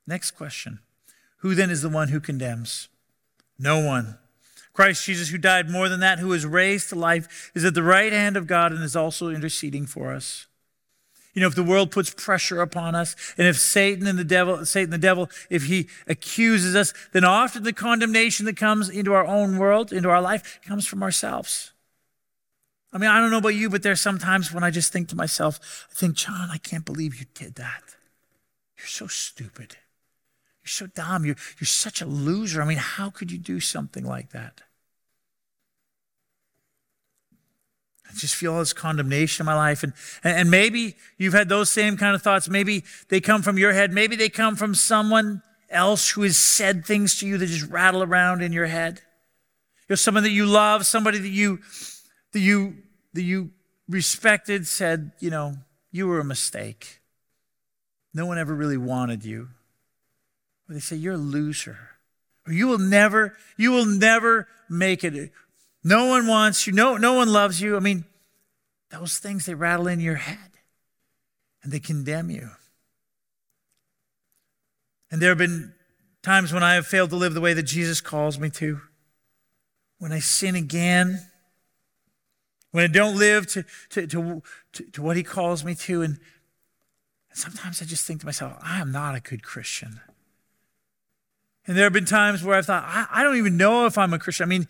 Next 0.05 0.31
question 0.31 0.79
Who 1.37 1.53
then 1.53 1.69
is 1.69 1.81
the 1.81 1.89
one 1.89 2.09
who 2.09 2.19
condemns? 2.19 2.87
No 3.59 3.79
one. 3.79 4.17
Christ 4.73 5.05
Jesus, 5.05 5.29
who 5.29 5.39
died 5.39 5.71
more 5.71 5.89
than 5.89 6.01
that, 6.01 6.19
who 6.19 6.27
was 6.27 6.45
raised 6.45 6.89
to 6.89 6.95
life, 6.95 7.51
is 7.55 7.65
at 7.65 7.73
the 7.73 7.81
right 7.81 8.13
hand 8.13 8.37
of 8.37 8.45
God 8.45 8.71
and 8.71 8.83
is 8.83 8.95
also 8.95 9.29
interceding 9.29 9.87
for 9.87 10.13
us. 10.13 10.45
You 11.37 11.41
know, 11.41 11.47
if 11.49 11.53
the 11.53 11.61
world 11.61 11.91
puts 11.91 12.09
pressure 12.09 12.63
upon 12.63 12.95
us, 12.95 13.15
and 13.37 13.45
if 13.45 13.59
Satan 13.59 14.07
and 14.07 14.17
the 14.17 14.23
devil, 14.23 14.65
Satan 14.65 14.89
the 14.89 14.97
devil, 14.97 15.29
if 15.51 15.65
he 15.65 15.87
accuses 16.07 16.75
us, 16.75 16.95
then 17.13 17.23
often 17.23 17.61
the 17.61 17.73
condemnation 17.73 18.47
that 18.47 18.57
comes 18.57 18.89
into 18.89 19.13
our 19.13 19.23
own 19.23 19.59
world, 19.59 19.93
into 19.93 20.09
our 20.09 20.19
life, 20.19 20.59
comes 20.65 20.87
from 20.87 21.03
ourselves. 21.03 21.73
I 22.91 22.97
mean, 22.97 23.11
I 23.11 23.19
don't 23.19 23.29
know 23.29 23.37
about 23.37 23.49
you, 23.49 23.69
but 23.69 23.83
there's 23.83 24.01
sometimes 24.01 24.51
when 24.51 24.63
I 24.63 24.71
just 24.71 24.91
think 24.91 25.09
to 25.09 25.15
myself, 25.15 25.87
I 25.91 25.93
think, 25.93 26.15
John, 26.15 26.49
I 26.51 26.57
can't 26.57 26.85
believe 26.85 27.13
you 27.13 27.27
did 27.35 27.53
that. 27.53 27.83
You're 28.75 28.87
so 28.87 29.05
stupid. 29.05 29.77
You're 30.63 30.69
so 30.69 30.87
dumb. 30.87 31.23
You're, 31.23 31.37
you're 31.59 31.67
such 31.67 32.01
a 32.01 32.07
loser. 32.07 32.63
I 32.63 32.65
mean, 32.65 32.79
how 32.79 33.11
could 33.11 33.31
you 33.31 33.37
do 33.37 33.59
something 33.59 34.03
like 34.03 34.31
that? 34.31 34.63
I 38.09 38.13
just 38.15 38.35
feel 38.35 38.53
all 38.53 38.59
this 38.59 38.73
condemnation 38.73 39.43
in 39.43 39.45
my 39.45 39.55
life. 39.55 39.83
And, 39.83 39.93
and 40.23 40.49
maybe 40.49 40.95
you've 41.17 41.33
had 41.33 41.49
those 41.49 41.71
same 41.71 41.97
kind 41.97 42.15
of 42.15 42.21
thoughts. 42.21 42.49
Maybe 42.49 42.83
they 43.09 43.19
come 43.19 43.41
from 43.41 43.57
your 43.57 43.73
head. 43.73 43.91
Maybe 43.91 44.15
they 44.15 44.29
come 44.29 44.55
from 44.55 44.73
someone 44.73 45.41
else 45.69 46.09
who 46.09 46.21
has 46.23 46.37
said 46.37 46.85
things 46.85 47.19
to 47.19 47.27
you 47.27 47.37
that 47.37 47.47
just 47.47 47.69
rattle 47.69 48.03
around 48.03 48.41
in 48.41 48.53
your 48.53 48.67
head. 48.67 49.01
You're 49.89 49.97
someone 49.97 50.23
that 50.23 50.31
you 50.31 50.45
love, 50.45 50.85
somebody 50.85 51.17
that 51.17 51.29
you, 51.29 51.59
that 52.31 52.39
you, 52.39 52.75
that 53.13 53.23
you 53.23 53.51
respected 53.87 54.67
said, 54.67 55.11
you 55.19 55.29
know, 55.29 55.55
you 55.91 56.07
were 56.07 56.19
a 56.19 56.25
mistake. 56.25 57.01
No 58.13 58.25
one 58.25 58.37
ever 58.37 58.53
really 58.53 58.77
wanted 58.77 59.23
you. 59.23 59.49
Or 60.69 60.73
they 60.73 60.79
say, 60.79 60.95
you're 60.95 61.13
a 61.13 61.17
loser. 61.17 61.77
Or 62.45 62.53
you 62.53 62.67
will 62.67 62.79
never, 62.79 63.35
you 63.57 63.71
will 63.71 63.85
never 63.85 64.47
make 64.69 65.03
it. 65.03 65.31
No 65.87 66.03
one 66.07 66.27
wants 66.27 66.67
you. 66.67 66.73
No, 66.73 66.97
no 66.97 67.13
one 67.13 67.31
loves 67.31 67.61
you. 67.61 67.77
I 67.77 67.79
mean, 67.79 68.03
those 68.89 69.19
things, 69.19 69.45
they 69.45 69.53
rattle 69.53 69.87
in 69.87 70.01
your 70.01 70.15
head 70.15 70.51
and 71.63 71.71
they 71.71 71.79
condemn 71.79 72.29
you. 72.29 72.49
And 75.09 75.21
there 75.21 75.29
have 75.29 75.37
been 75.37 75.73
times 76.21 76.51
when 76.51 76.61
I 76.61 76.73
have 76.73 76.85
failed 76.85 77.11
to 77.11 77.15
live 77.15 77.33
the 77.33 77.39
way 77.39 77.53
that 77.53 77.63
Jesus 77.63 78.01
calls 78.01 78.37
me 78.37 78.49
to, 78.49 78.81
when 79.97 80.11
I 80.11 80.19
sin 80.19 80.55
again, 80.55 81.25
when 82.71 82.83
I 82.83 82.87
don't 82.87 83.17
live 83.17 83.47
to, 83.47 83.63
to, 83.91 84.07
to, 84.07 84.43
to, 84.73 84.83
to 84.91 85.01
what 85.01 85.15
he 85.15 85.23
calls 85.23 85.63
me 85.63 85.73
to. 85.73 86.01
And, 86.01 86.19
and 87.29 87.39
sometimes 87.39 87.81
I 87.81 87.85
just 87.85 88.05
think 88.05 88.19
to 88.19 88.25
myself, 88.25 88.57
I 88.61 88.81
am 88.81 88.91
not 88.91 89.15
a 89.15 89.21
good 89.21 89.41
Christian. 89.41 90.01
And 91.65 91.77
there 91.77 91.85
have 91.85 91.93
been 91.93 92.03
times 92.03 92.43
where 92.43 92.57
I've 92.57 92.65
thought, 92.65 92.83
I, 92.85 93.07
I 93.09 93.23
don't 93.23 93.37
even 93.37 93.55
know 93.55 93.85
if 93.85 93.97
I'm 93.97 94.11
a 94.11 94.19
Christian. 94.19 94.43
I 94.43 94.49
mean, 94.49 94.67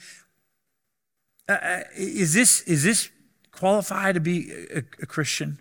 uh, 1.47 1.53
uh 1.53 1.83
is 1.95 2.33
this 2.33 2.61
is 2.61 2.83
this 2.83 3.09
qualified 3.51 4.15
to 4.15 4.21
be 4.21 4.51
a, 4.51 4.79
a 5.01 5.05
Christian? 5.05 5.59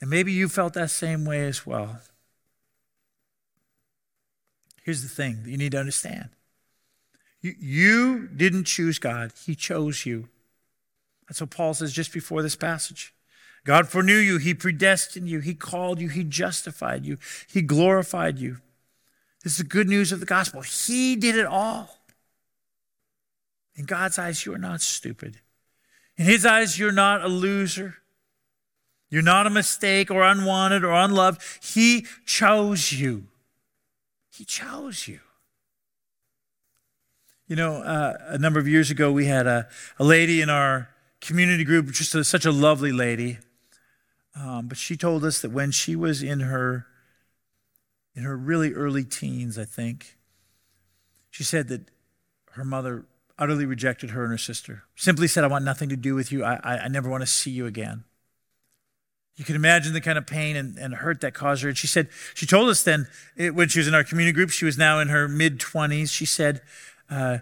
And 0.00 0.10
maybe 0.10 0.32
you 0.32 0.48
felt 0.48 0.74
that 0.74 0.90
same 0.90 1.24
way 1.24 1.46
as 1.46 1.64
well. 1.64 2.00
Here's 4.82 5.02
the 5.02 5.08
thing 5.08 5.44
that 5.44 5.50
you 5.50 5.56
need 5.56 5.72
to 5.72 5.78
understand 5.78 6.30
you, 7.40 7.54
you 7.58 8.28
didn't 8.28 8.64
choose 8.64 8.98
God, 8.98 9.32
He 9.46 9.54
chose 9.54 10.04
you. 10.04 10.28
That's 11.28 11.40
what 11.40 11.50
Paul 11.50 11.74
says 11.74 11.92
just 11.92 12.12
before 12.12 12.42
this 12.42 12.56
passage. 12.56 13.14
God 13.64 13.88
foreknew 13.88 14.16
you, 14.16 14.38
He 14.38 14.54
predestined 14.54 15.28
you, 15.28 15.38
He 15.38 15.54
called 15.54 16.00
you, 16.00 16.08
He 16.08 16.24
justified 16.24 17.06
you, 17.06 17.18
He 17.48 17.62
glorified 17.62 18.38
you. 18.38 18.58
This 19.42 19.52
is 19.52 19.58
the 19.58 19.64
good 19.64 19.88
news 19.88 20.12
of 20.12 20.20
the 20.20 20.26
gospel. 20.26 20.62
He 20.62 21.16
did 21.16 21.36
it 21.36 21.46
all. 21.46 21.98
In 23.74 23.84
God's 23.84 24.18
eyes, 24.18 24.44
you 24.44 24.54
are 24.54 24.58
not 24.58 24.80
stupid. 24.80 25.38
In 26.16 26.26
His 26.26 26.46
eyes, 26.46 26.78
you're 26.78 26.92
not 26.92 27.24
a 27.24 27.28
loser. 27.28 27.96
You're 29.10 29.22
not 29.22 29.46
a 29.46 29.50
mistake 29.50 30.10
or 30.10 30.22
unwanted 30.22 30.84
or 30.84 30.92
unloved. 30.92 31.42
He 31.62 32.06
chose 32.24 32.92
you. 32.92 33.24
He 34.30 34.44
chose 34.44 35.08
you. 35.08 35.20
You 37.48 37.56
know, 37.56 37.82
uh, 37.82 38.14
a 38.28 38.38
number 38.38 38.58
of 38.60 38.68
years 38.68 38.90
ago, 38.90 39.12
we 39.12 39.26
had 39.26 39.46
a, 39.46 39.68
a 39.98 40.04
lady 40.04 40.40
in 40.40 40.48
our 40.48 40.88
community 41.20 41.64
group, 41.64 41.90
just 41.90 42.14
a, 42.14 42.24
such 42.24 42.46
a 42.46 42.52
lovely 42.52 42.92
lady. 42.92 43.38
Um, 44.34 44.68
but 44.68 44.78
she 44.78 44.96
told 44.96 45.24
us 45.24 45.40
that 45.42 45.50
when 45.50 45.70
she 45.70 45.94
was 45.94 46.22
in 46.22 46.40
her 46.40 46.86
in 48.14 48.24
her 48.24 48.36
really 48.36 48.72
early 48.72 49.04
teens, 49.04 49.58
I 49.58 49.64
think, 49.64 50.18
she 51.30 51.44
said 51.44 51.68
that 51.68 51.90
her 52.52 52.64
mother 52.64 53.06
utterly 53.38 53.64
rejected 53.64 54.10
her 54.10 54.22
and 54.22 54.32
her 54.32 54.38
sister. 54.38 54.84
Simply 54.94 55.26
said, 55.26 55.44
"I 55.44 55.48
want 55.48 55.64
nothing 55.64 55.88
to 55.88 55.96
do 55.96 56.14
with 56.14 56.30
you. 56.30 56.44
I, 56.44 56.60
I, 56.62 56.78
I 56.78 56.88
never 56.88 57.08
want 57.08 57.22
to 57.22 57.26
see 57.26 57.50
you 57.50 57.66
again." 57.66 58.04
You 59.36 59.44
can 59.44 59.56
imagine 59.56 59.94
the 59.94 60.00
kind 60.00 60.18
of 60.18 60.26
pain 60.26 60.56
and, 60.56 60.76
and 60.76 60.94
hurt 60.94 61.20
that 61.22 61.32
caused 61.32 61.62
her. 61.62 61.70
And 61.70 61.78
she 61.78 61.86
said, 61.86 62.08
she 62.34 62.44
told 62.44 62.68
us 62.68 62.82
then, 62.82 63.08
it, 63.36 63.54
when 63.54 63.68
she 63.68 63.78
was 63.78 63.88
in 63.88 63.94
our 63.94 64.04
community 64.04 64.34
group, 64.34 64.50
she 64.50 64.64
was 64.64 64.76
now 64.76 65.00
in 65.00 65.08
her 65.08 65.26
mid 65.26 65.58
20s. 65.58 66.10
She 66.10 66.26
said 66.26 66.60
uh, 67.08 67.38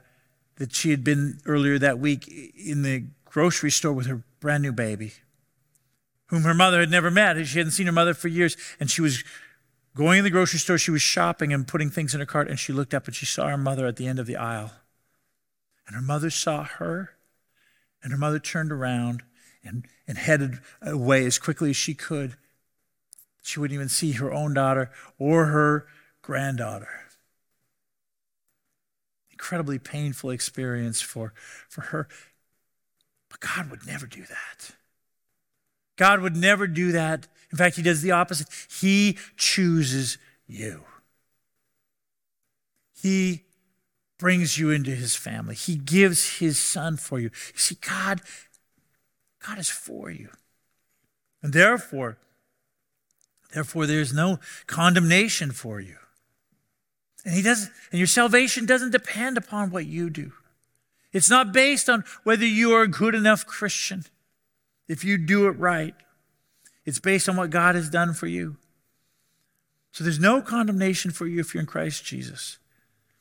that 0.56 0.74
she 0.74 0.90
had 0.90 1.02
been 1.02 1.40
earlier 1.46 1.78
that 1.78 1.98
week 1.98 2.28
in 2.28 2.83
the 2.83 3.06
grocery 3.24 3.70
store 3.70 3.92
with 3.92 4.06
her 4.06 4.22
brand 4.38 4.62
new 4.62 4.72
baby, 4.72 5.14
whom 6.26 6.42
her 6.42 6.54
mother 6.54 6.78
had 6.78 6.90
never 6.90 7.11
met. 7.11 7.44
She 7.46 7.59
hadn't 7.59 7.72
seen 7.72 7.87
her 7.87 7.92
mother 7.92 8.14
for 8.14 8.28
years. 8.28 8.56
And 8.78 8.88
she 8.88 9.02
was 9.02 9.24
going 9.94 10.18
in 10.18 10.24
the 10.24 10.31
grocery 10.31 10.59
store, 10.59 10.79
she 10.79 10.90
was 10.90 11.03
shopping 11.03 11.53
and 11.53 11.66
putting 11.66 11.90
things 11.90 12.14
in 12.14 12.20
her 12.20 12.26
cart. 12.26 12.48
And 12.48 12.59
she 12.59 12.72
looked 12.72 12.94
up 12.94 13.07
and 13.07 13.14
she 13.14 13.26
saw 13.26 13.48
her 13.48 13.57
mother 13.57 13.87
at 13.87 13.96
the 13.96 14.07
end 14.07 14.18
of 14.18 14.26
the 14.26 14.37
aisle. 14.37 14.72
And 15.87 15.96
her 15.96 16.03
mother 16.03 16.31
saw 16.31 16.62
her, 16.62 17.16
and 18.03 18.12
her 18.12 18.18
mother 18.18 18.38
turned 18.38 18.70
around 18.70 19.24
and, 19.64 19.87
and 20.07 20.16
headed 20.16 20.61
away 20.81 21.26
as 21.26 21.38
quickly 21.38 21.70
as 21.70 21.76
she 21.76 21.94
could. 21.94 22.37
She 23.42 23.59
wouldn't 23.59 23.74
even 23.74 23.88
see 23.88 24.12
her 24.12 24.33
own 24.33 24.55
daughter 24.55 24.90
or 25.18 25.46
her 25.46 25.87
granddaughter. 26.22 27.07
Incredibly 29.33 29.79
painful 29.79 30.31
experience 30.31 31.00
for, 31.00 31.35
for 31.68 31.81
her. 31.81 32.07
But 33.29 33.40
God 33.40 33.70
would 33.70 33.87
never 33.87 34.07
do 34.07 34.22
that. 34.22 34.76
God 36.00 36.20
would 36.20 36.34
never 36.34 36.66
do 36.66 36.92
that. 36.92 37.28
In 37.52 37.58
fact, 37.58 37.76
He 37.76 37.82
does 37.82 38.00
the 38.00 38.12
opposite. 38.12 38.48
He 38.80 39.18
chooses 39.36 40.16
you. 40.46 40.84
He 43.02 43.42
brings 44.18 44.56
you 44.56 44.70
into 44.70 44.92
His 44.92 45.14
family, 45.14 45.54
He 45.54 45.76
gives 45.76 46.38
His 46.38 46.58
Son 46.58 46.96
for 46.96 47.18
you. 47.18 47.26
You 47.26 47.58
see, 47.58 47.76
God 47.86 48.22
God 49.46 49.58
is 49.58 49.68
for 49.68 50.10
you. 50.10 50.30
And 51.42 51.52
therefore, 51.52 52.16
therefore 53.52 53.86
there's 53.86 54.14
no 54.14 54.38
condemnation 54.66 55.50
for 55.50 55.80
you. 55.80 55.96
And 57.26 57.34
he 57.34 57.42
doesn't 57.42 57.70
and 57.92 57.98
your 57.98 58.06
salvation 58.06 58.64
doesn't 58.64 58.92
depend 58.92 59.36
upon 59.36 59.70
what 59.70 59.84
you 59.84 60.08
do. 60.08 60.32
It's 61.12 61.28
not 61.28 61.52
based 61.52 61.90
on 61.90 62.04
whether 62.24 62.46
you 62.46 62.72
are 62.72 62.82
a 62.84 62.88
good 62.88 63.14
enough 63.14 63.44
Christian. 63.44 64.06
If 64.90 65.05
you 65.05 65.18
do 65.18 65.46
it 65.46 65.53
right, 65.53 65.94
it's 66.85 66.98
based 66.98 67.29
on 67.29 67.37
what 67.37 67.50
God 67.50 67.76
has 67.76 67.88
done 67.88 68.12
for 68.12 68.26
you. 68.26 68.57
So 69.92 70.03
there's 70.03 70.18
no 70.18 70.42
condemnation 70.42 71.12
for 71.12 71.29
you 71.29 71.38
if 71.38 71.55
you're 71.55 71.61
in 71.61 71.66
Christ 71.68 72.05
Jesus. 72.05 72.59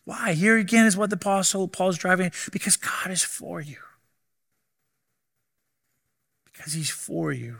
Why? 0.03 0.34
Here 0.34 0.58
again 0.58 0.88
is 0.88 0.97
what 0.97 1.12
the 1.12 1.15
apostle 1.15 1.67
Paul's 1.67 1.99
driving 1.99 2.32
because 2.51 2.75
God 2.75 3.12
is 3.12 3.23
for 3.23 3.62
you. 3.62 3.77
Because 6.45 6.73
he's 6.73 6.89
for 6.89 7.32
you. 7.32 7.58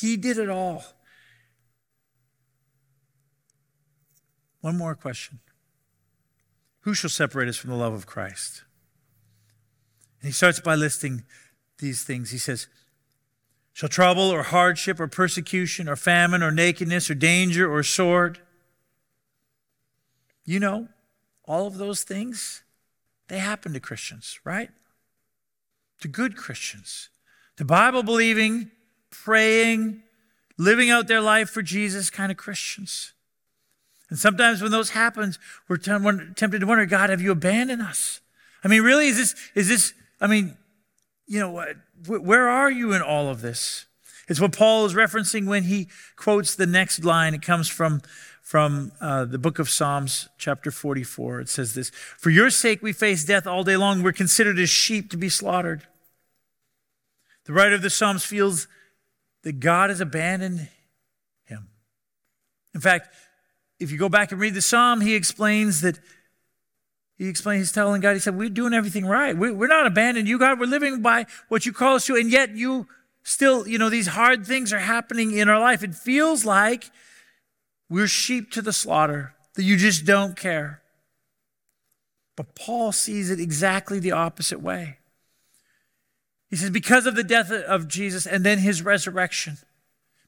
He 0.00 0.16
did 0.16 0.38
it 0.38 0.48
all. 0.48 0.84
One 4.60 4.78
more 4.78 4.94
question 4.94 5.40
Who 6.82 6.94
shall 6.94 7.10
separate 7.10 7.48
us 7.48 7.56
from 7.56 7.70
the 7.70 7.76
love 7.76 7.94
of 7.94 8.06
Christ? 8.06 8.62
And 10.20 10.28
he 10.28 10.32
starts 10.32 10.60
by 10.60 10.76
listing 10.76 11.24
these 11.78 12.04
things. 12.04 12.30
He 12.30 12.38
says, 12.38 12.66
Shall 13.72 13.88
trouble 13.88 14.30
or 14.30 14.42
hardship 14.42 14.98
or 14.98 15.06
persecution 15.06 15.88
or 15.88 15.96
famine 15.96 16.42
or 16.42 16.50
nakedness 16.50 17.10
or 17.10 17.14
danger 17.14 17.70
or 17.70 17.82
sword? 17.82 18.38
You 20.44 20.60
know, 20.60 20.88
all 21.44 21.66
of 21.66 21.76
those 21.76 22.02
things, 22.02 22.62
they 23.28 23.38
happen 23.38 23.74
to 23.74 23.80
Christians, 23.80 24.40
right? 24.44 24.70
To 26.00 26.08
good 26.08 26.36
Christians 26.36 27.10
to 27.56 27.64
Bible 27.64 28.02
believing, 28.02 28.70
praying, 29.10 30.02
living 30.58 30.90
out 30.90 31.08
their 31.08 31.20
life 31.20 31.50
for 31.50 31.62
Jesus 31.62 32.10
kind 32.10 32.30
of 32.30 32.38
Christians. 32.38 33.12
And 34.08 34.18
sometimes 34.18 34.62
when 34.62 34.70
those 34.70 34.90
happens, 34.90 35.38
we're 35.68 35.78
tempted 35.78 36.60
to 36.60 36.66
wonder, 36.66 36.86
God, 36.86 37.10
have 37.10 37.20
you 37.20 37.32
abandoned 37.32 37.82
us? 37.82 38.20
I 38.62 38.68
mean, 38.68 38.82
really, 38.82 39.08
is 39.08 39.16
this, 39.16 39.34
is 39.54 39.68
this, 39.68 39.94
I 40.20 40.26
mean, 40.26 40.56
you 41.26 41.40
know, 41.40 41.64
where 42.06 42.48
are 42.48 42.70
you 42.70 42.92
in 42.92 43.02
all 43.02 43.28
of 43.28 43.40
this? 43.40 43.86
It's 44.28 44.40
what 44.40 44.56
Paul 44.56 44.86
is 44.86 44.94
referencing 44.94 45.46
when 45.46 45.64
he 45.64 45.88
quotes 46.16 46.54
the 46.54 46.66
next 46.66 47.04
line. 47.04 47.34
It 47.34 47.42
comes 47.42 47.68
from, 47.68 48.02
from 48.42 48.92
uh, 49.00 49.24
the 49.24 49.38
book 49.38 49.58
of 49.58 49.70
Psalms, 49.70 50.28
chapter 50.38 50.70
44. 50.70 51.40
It 51.40 51.48
says 51.48 51.74
this 51.74 51.90
For 51.90 52.30
your 52.30 52.50
sake 52.50 52.82
we 52.82 52.92
face 52.92 53.24
death 53.24 53.46
all 53.46 53.64
day 53.64 53.76
long. 53.76 54.02
We're 54.02 54.12
considered 54.12 54.58
as 54.58 54.70
sheep 54.70 55.10
to 55.10 55.16
be 55.16 55.28
slaughtered. 55.28 55.86
The 57.44 57.52
writer 57.52 57.76
of 57.76 57.82
the 57.82 57.90
Psalms 57.90 58.24
feels 58.24 58.66
that 59.42 59.60
God 59.60 59.90
has 59.90 60.00
abandoned 60.00 60.68
him. 61.44 61.68
In 62.74 62.80
fact, 62.80 63.14
if 63.78 63.92
you 63.92 63.98
go 63.98 64.08
back 64.08 64.32
and 64.32 64.40
read 64.40 64.54
the 64.54 64.62
Psalm, 64.62 65.00
he 65.00 65.14
explains 65.14 65.82
that 65.82 66.00
he 67.16 67.28
explains, 67.28 67.62
he's 67.62 67.72
telling 67.72 68.00
God, 68.02 68.12
he 68.12 68.18
said, 68.18 68.36
We're 68.36 68.50
doing 68.50 68.74
everything 68.74 69.06
right. 69.06 69.36
We're 69.36 69.66
not 69.66 69.86
abandoning 69.86 70.26
you, 70.26 70.38
God. 70.38 70.60
We're 70.60 70.66
living 70.66 71.00
by 71.00 71.26
what 71.48 71.64
you 71.64 71.72
call 71.72 71.96
us 71.96 72.06
to, 72.06 72.16
and 72.16 72.30
yet 72.30 72.54
you 72.54 72.88
still, 73.22 73.66
you 73.66 73.78
know, 73.78 73.88
these 73.88 74.08
hard 74.08 74.46
things 74.46 74.72
are 74.72 74.78
happening 74.78 75.32
in 75.32 75.48
our 75.48 75.58
life. 75.58 75.82
It 75.82 75.94
feels 75.94 76.44
like 76.44 76.90
we're 77.88 78.06
sheep 78.06 78.50
to 78.52 78.62
the 78.62 78.72
slaughter, 78.72 79.34
that 79.54 79.62
you 79.62 79.76
just 79.76 80.04
don't 80.04 80.36
care. 80.36 80.82
But 82.36 82.54
Paul 82.54 82.92
sees 82.92 83.30
it 83.30 83.40
exactly 83.40 83.98
the 83.98 84.12
opposite 84.12 84.60
way. 84.60 84.98
He 86.50 86.56
says, 86.56 86.70
because 86.70 87.06
of 87.06 87.16
the 87.16 87.24
death 87.24 87.50
of 87.50 87.88
Jesus 87.88 88.26
and 88.26 88.44
then 88.44 88.58
his 88.58 88.82
resurrection, 88.82 89.56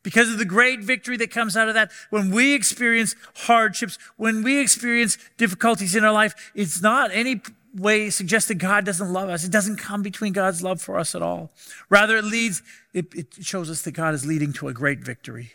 because 0.09 0.31
of 0.31 0.39
the 0.39 0.47
great 0.47 0.81
victory 0.81 1.19
that 1.19 1.31
comes 1.31 1.55
out 1.55 1.69
of 1.69 1.75
that, 1.75 1.93
when 2.09 2.31
we 2.31 2.55
experience 2.55 3.15
hardships, 3.45 3.99
when 4.17 4.43
we 4.43 4.59
experience 4.59 5.19
difficulties 5.37 5.95
in 5.95 6.03
our 6.03 6.15
life, 6.15 6.51
it's 6.55 6.81
not 6.81 7.11
any 7.13 7.43
way 7.75 8.09
suggests 8.09 8.49
that 8.49 8.55
God 8.55 8.87
doesn't 8.87 9.13
love 9.13 9.29
us. 9.29 9.45
It 9.45 9.53
doesn't 9.53 9.77
come 9.77 10.01
between 10.01 10.33
God's 10.33 10.63
love 10.63 10.81
for 10.81 10.99
us 10.99 11.15
at 11.15 11.21
all. 11.21 11.51
Rather, 11.91 12.17
it 12.17 12.25
leads, 12.25 12.63
it, 12.95 13.15
it 13.15 13.27
shows 13.43 13.69
us 13.69 13.83
that 13.83 13.91
God 13.91 14.15
is 14.15 14.25
leading 14.25 14.55
to 14.55 14.69
a 14.69 14.73
great 14.73 15.01
victory. 15.01 15.53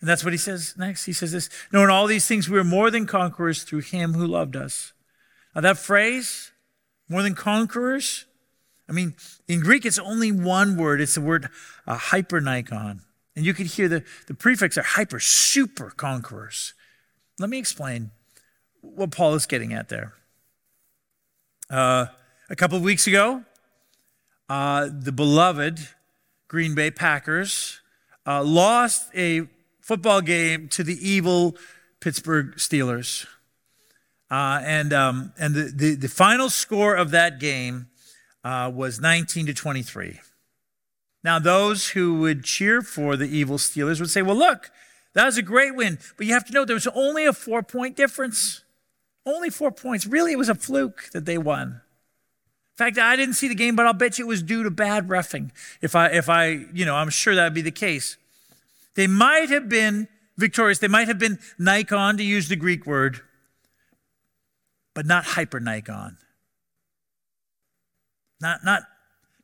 And 0.00 0.08
that's 0.08 0.24
what 0.24 0.32
he 0.32 0.38
says 0.38 0.72
next. 0.78 1.04
He 1.04 1.12
says 1.12 1.30
this, 1.30 1.50
knowing 1.70 1.90
all 1.90 2.06
these 2.06 2.26
things, 2.26 2.48
we 2.48 2.58
are 2.58 2.64
more 2.64 2.90
than 2.90 3.04
conquerors 3.04 3.64
through 3.64 3.80
him 3.80 4.14
who 4.14 4.26
loved 4.26 4.56
us. 4.56 4.94
Now 5.54 5.60
that 5.60 5.76
phrase, 5.76 6.52
more 7.06 7.22
than 7.22 7.34
conquerors, 7.34 8.24
I 8.88 8.92
mean, 8.92 9.14
in 9.46 9.60
Greek, 9.60 9.84
it's 9.84 9.98
only 9.98 10.32
one 10.32 10.78
word. 10.78 11.02
It's 11.02 11.16
the 11.16 11.20
word 11.20 11.50
uh, 11.86 11.98
hypernikon. 11.98 13.00
And 13.36 13.46
you 13.46 13.54
could 13.54 13.66
hear 13.66 13.88
the, 13.88 14.04
the 14.26 14.34
prefix 14.34 14.76
are 14.76 14.82
hyper, 14.82 15.20
super 15.20 15.90
conquerors. 15.90 16.74
Let 17.38 17.48
me 17.48 17.58
explain 17.58 18.10
what 18.80 19.10
Paul 19.10 19.34
is 19.34 19.46
getting 19.46 19.72
at 19.72 19.88
there. 19.88 20.14
Uh, 21.70 22.06
a 22.48 22.56
couple 22.56 22.76
of 22.76 22.82
weeks 22.82 23.06
ago, 23.06 23.44
uh, 24.48 24.88
the 24.92 25.12
beloved 25.12 25.78
Green 26.48 26.74
Bay 26.74 26.90
Packers 26.90 27.80
uh, 28.26 28.42
lost 28.42 29.08
a 29.14 29.46
football 29.80 30.20
game 30.20 30.68
to 30.68 30.82
the 30.82 30.98
evil 31.08 31.56
Pittsburgh 32.00 32.56
Steelers. 32.56 33.26
Uh, 34.30 34.60
and 34.64 34.92
um, 34.92 35.32
and 35.38 35.54
the, 35.54 35.72
the, 35.74 35.94
the, 35.96 36.08
final 36.08 36.48
score 36.48 36.94
of 36.94 37.10
that 37.10 37.40
game 37.40 37.88
uh, 38.44 38.70
was 38.72 39.00
19 39.00 39.46
to 39.46 39.54
23. 39.54 40.20
Now, 41.22 41.38
those 41.38 41.90
who 41.90 42.20
would 42.20 42.44
cheer 42.44 42.80
for 42.80 43.16
the 43.16 43.26
evil 43.26 43.58
Steelers 43.58 44.00
would 44.00 44.10
say, 44.10 44.22
well, 44.22 44.36
look, 44.36 44.70
that 45.14 45.26
was 45.26 45.36
a 45.36 45.42
great 45.42 45.74
win. 45.74 45.98
But 46.16 46.26
you 46.26 46.32
have 46.32 46.46
to 46.46 46.52
know 46.52 46.64
there 46.64 46.74
was 46.74 46.86
only 46.88 47.26
a 47.26 47.32
four 47.32 47.62
point 47.62 47.96
difference. 47.96 48.62
Only 49.26 49.50
four 49.50 49.70
points. 49.70 50.06
Really, 50.06 50.32
it 50.32 50.38
was 50.38 50.48
a 50.48 50.54
fluke 50.54 51.10
that 51.12 51.26
they 51.26 51.36
won. 51.36 51.82
In 52.72 52.86
fact, 52.86 52.98
I 52.98 53.16
didn't 53.16 53.34
see 53.34 53.48
the 53.48 53.54
game, 53.54 53.76
but 53.76 53.84
I'll 53.84 53.92
bet 53.92 54.18
you 54.18 54.24
it 54.24 54.28
was 54.28 54.42
due 54.42 54.62
to 54.62 54.70
bad 54.70 55.10
roughing. 55.10 55.52
If 55.82 55.94
I, 55.94 56.06
if 56.06 56.30
I, 56.30 56.46
you 56.72 56.86
know, 56.86 56.96
I'm 56.96 57.10
sure 57.10 57.34
that 57.34 57.44
would 57.44 57.54
be 57.54 57.60
the 57.60 57.70
case. 57.70 58.16
They 58.94 59.06
might 59.06 59.50
have 59.50 59.68
been 59.68 60.08
victorious. 60.38 60.78
They 60.78 60.88
might 60.88 61.06
have 61.06 61.18
been 61.18 61.38
Nikon, 61.58 62.16
to 62.16 62.24
use 62.24 62.48
the 62.48 62.56
Greek 62.56 62.86
word, 62.86 63.20
but 64.94 65.04
not 65.04 65.24
hyper 65.24 65.60
Nikon. 65.60 66.16
Not, 68.40 68.64
not, 68.64 68.84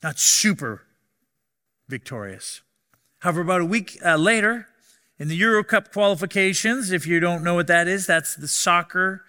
not 0.02 0.18
super 0.18 0.85
victorious. 1.88 2.62
However, 3.20 3.40
about 3.40 3.60
a 3.60 3.66
week 3.66 3.98
uh, 4.04 4.16
later, 4.16 4.68
in 5.18 5.28
the 5.28 5.36
Euro 5.36 5.64
Cup 5.64 5.92
qualifications, 5.92 6.92
if 6.92 7.06
you 7.06 7.20
don't 7.20 7.42
know 7.42 7.54
what 7.54 7.66
that 7.68 7.88
is, 7.88 8.06
that's 8.06 8.34
the 8.36 8.48
soccer 8.48 9.22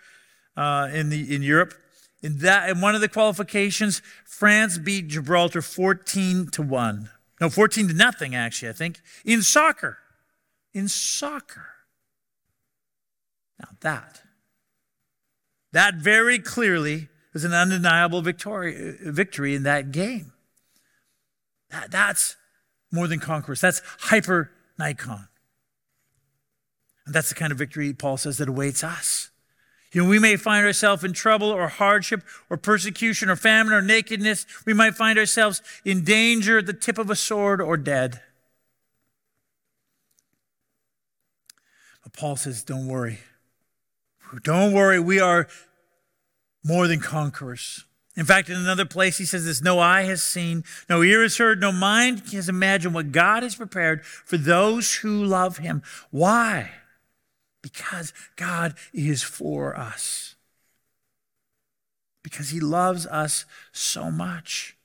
uh, 0.56 0.90
in 0.94 1.10
the 1.10 1.34
in 1.34 1.42
Europe. 1.42 1.74
In 2.22 2.40
that, 2.40 2.70
in 2.70 2.82
one 2.82 2.96
of 2.96 3.02
the 3.02 3.08
qualifications, 3.08 4.02
France 4.26 4.78
beat 4.78 5.08
Gibraltar 5.08 5.62
14 5.62 6.48
to 6.48 6.62
one. 6.62 7.10
No, 7.40 7.50
14 7.50 7.90
to 7.90 7.94
nothing, 7.94 8.36
actually. 8.36 8.70
I 8.70 8.74
think 8.74 9.00
in 9.24 9.42
soccer. 9.44 10.00
In 10.74 10.88
soccer. 10.88 11.68
Now 13.60 13.70
that, 13.82 14.22
that 15.72 15.96
very 15.96 16.40
clearly 16.40 17.10
was 17.34 17.44
an 17.44 17.54
undeniable 17.54 18.22
victory, 18.22 18.98
victory 19.02 19.56
in 19.56 19.64
that 19.64 19.92
game. 19.92 20.34
That, 21.70 21.92
that's 21.92 22.36
more 22.92 23.08
than 23.08 23.20
conquerors. 23.20 23.62
That's 23.62 23.82
hyper 24.00 24.52
Nikon. 24.78 25.28
And 27.06 27.16
that's 27.16 27.30
the 27.30 27.36
kind 27.36 27.52
of 27.52 27.58
victory 27.58 27.94
Paul 27.94 28.18
says 28.18 28.38
that 28.38 28.50
awaits 28.50 28.84
us. 28.84 29.30
You 29.94 30.04
know, 30.04 30.10
we 30.10 30.20
may 30.20 30.36
find 30.36 30.66
ourselves 30.66 31.04
in 31.04 31.14
trouble 31.14 31.50
or 31.50 31.70
hardship 31.70 32.22
or 32.50 32.58
persecution 32.58 33.30
or 33.30 33.38
famine 33.38 33.74
or 33.74 33.82
nakedness. 33.82 34.46
We 34.66 34.74
might 34.74 34.96
find 34.96 35.18
ourselves 35.18 35.62
in 35.86 36.04
danger 36.04 36.58
at 36.58 36.66
the 36.66 36.74
tip 36.74 36.98
of 36.98 37.10
a 37.10 37.16
sword 37.16 37.62
or 37.62 37.78
dead. 37.78 38.22
But 42.04 42.14
Paul 42.14 42.36
says, 42.36 42.64
don't 42.64 42.88
worry. 42.88 43.20
Don't 44.44 44.74
worry. 44.74 45.00
We 45.00 45.22
are 45.22 45.48
more 46.64 46.88
than 46.88 47.00
conquerors. 47.00 47.86
In 48.18 48.26
fact, 48.26 48.50
in 48.50 48.58
another 48.58 48.84
place, 48.84 49.20
he 49.20 49.26
says 49.26 49.46
this 49.46 49.62
No 49.62 49.78
eye 49.78 50.02
has 50.02 50.24
seen, 50.24 50.64
no 50.90 51.04
ear 51.04 51.22
has 51.22 51.38
heard, 51.38 51.62
no 51.62 51.72
mind 51.72 52.24
has 52.34 52.50
imagined 52.50 52.96
what 52.96 53.12
God 53.12 53.44
has 53.44 53.56
prepared 53.56 54.04
for 54.04 54.38
those 54.38 54.96
who 54.96 55.24
love 55.24 55.60
him. 55.60 55.84
Why? 56.10 56.72
Because 57.62 58.14
God 58.36 58.74
is 58.92 59.22
for 59.22 59.78
us. 59.78 60.36
Because 62.24 62.50
he 62.50 62.60
loves 62.60 63.06
us 63.06 63.46
so 63.72 64.10
much. 64.10 64.76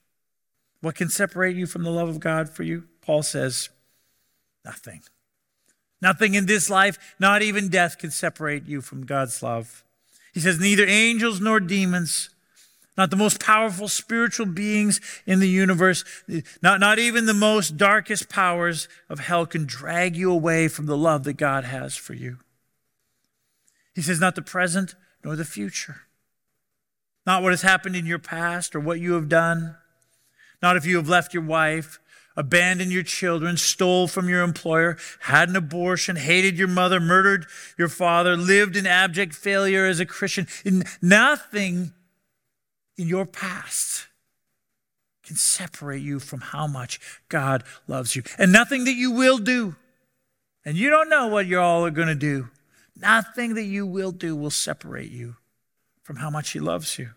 What 0.83 0.95
can 0.95 1.09
separate 1.09 1.57
you 1.57 1.67
from 1.67 1.85
the 1.85 1.91
love 1.91 2.09
of 2.09 2.21
God 2.21 2.51
for 2.51 2.65
you? 2.65 2.85
Paul 3.01 3.23
says, 3.23 3.71
nothing. 4.65 5.03
Nothing 6.03 6.35
in 6.35 6.47
this 6.47 6.69
life, 6.69 7.15
not 7.19 7.41
even 7.41 7.69
death, 7.69 7.99
can 7.99 8.11
separate 8.11 8.67
you 8.67 8.81
from 8.81 9.07
God's 9.07 9.43
love. 9.43 9.85
He 10.35 10.41
says, 10.41 10.61
neither 10.61 10.87
angels 10.87 11.41
nor 11.41 11.61
demons 11.61 12.31
not 12.97 13.11
the 13.11 13.17
most 13.17 13.41
powerful 13.41 13.89
spiritual 13.89 14.47
beings 14.47 15.01
in 15.27 15.41
the 15.41 15.49
universe, 15.49 16.05
not, 16.63 16.79
not 16.79 16.99
even 16.99 17.25
the 17.27 17.35
most 17.35 17.77
darkest 17.77 18.29
powers 18.29 18.87
of 19.09 19.21
hell 19.21 19.47
can 19.47 19.65
drag 19.65 20.17
you 20.17 20.31
away 20.31 20.69
from 20.69 20.87
the 20.87 20.97
love 20.97 21.25
that 21.25 21.35
God 21.35 21.65
has 21.65 21.97
for 21.97 22.15
you. 22.15 22.39
He 23.95 24.03
says, 24.03 24.21
not 24.21 24.35
the 24.35 24.43
present 24.43 24.95
nor 25.25 25.37
the 25.37 25.45
future. 25.45 26.03
Not 27.25 27.43
what 27.43 27.53
has 27.53 27.63
happened 27.63 27.97
in 27.97 28.07
your 28.07 28.19
past 28.19 28.75
or 28.75 28.81
what 28.81 29.01
you 29.01 29.13
have 29.15 29.29
done. 29.29 29.77
Not 30.61 30.77
if 30.77 30.85
you 30.85 30.97
have 30.97 31.09
left 31.09 31.33
your 31.33 31.45
wife, 31.45 31.99
abandoned 32.37 32.93
your 32.93 33.03
children, 33.03 33.57
stole 33.57 34.09
from 34.09 34.29
your 34.29 34.43
employer, 34.43 34.97
had 35.21 35.49
an 35.49 35.57
abortion, 35.57 36.17
hated 36.17 36.59
your 36.59 36.69
mother, 36.69 37.01
murdered 37.01 37.47
your 37.79 37.89
father, 37.89 38.37
lived 38.37 38.77
in 38.77 38.87
abject 38.87 39.35
failure 39.35 39.87
as 39.87 40.01
a 40.01 40.07
Christian. 40.07 40.47
Nothing 41.01 41.93
in 43.03 43.09
your 43.09 43.27
past 43.27 44.07
can 45.25 45.37
separate 45.37 46.03
you 46.03 46.21
from 46.21 46.41
how 46.41 46.67
much 46.67 47.01
God 47.29 47.65
loves 47.87 48.17
you. 48.17 48.23
And 48.39 48.53
nothing 48.53 48.85
that 48.85 48.95
you 48.95 49.11
will 49.11 49.39
do, 49.39 49.77
and 50.65 50.77
you 50.77 50.89
don't 50.89 51.09
know 51.09 51.27
what 51.27 51.47
you're 51.47 51.61
all 51.61 51.91
going 51.91 52.09
to 52.09 52.15
do, 52.15 52.49
nothing 52.97 53.55
that 53.55 53.65
you 53.65 53.85
will 53.87 54.13
do 54.13 54.37
will 54.37 54.51
separate 54.51 55.11
you 55.11 55.37
from 56.03 56.17
how 56.17 56.31
much 56.31 56.51
He 56.51 56.61
loves 56.61 56.99
you. 56.99 57.11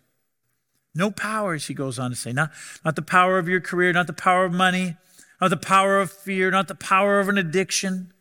No 0.96 1.12
powers, 1.12 1.68
he 1.68 1.74
goes 1.74 2.00
on 2.00 2.10
to 2.10 2.16
say, 2.16 2.32
not, 2.32 2.52
not 2.86 2.96
the 2.96 3.02
power 3.02 3.38
of 3.38 3.50
your 3.50 3.60
career, 3.60 3.92
not 3.92 4.08
the 4.08 4.14
power 4.14 4.46
of 4.46 4.54
money, 4.54 4.96
not 5.42 5.50
the 5.50 5.58
power 5.58 6.00
of 6.00 6.10
fear, 6.10 6.50
not 6.50 6.70
the 6.70 6.76
power 6.76 7.20
of 7.20 7.28
an 7.28 7.38
addiction. 7.38 8.14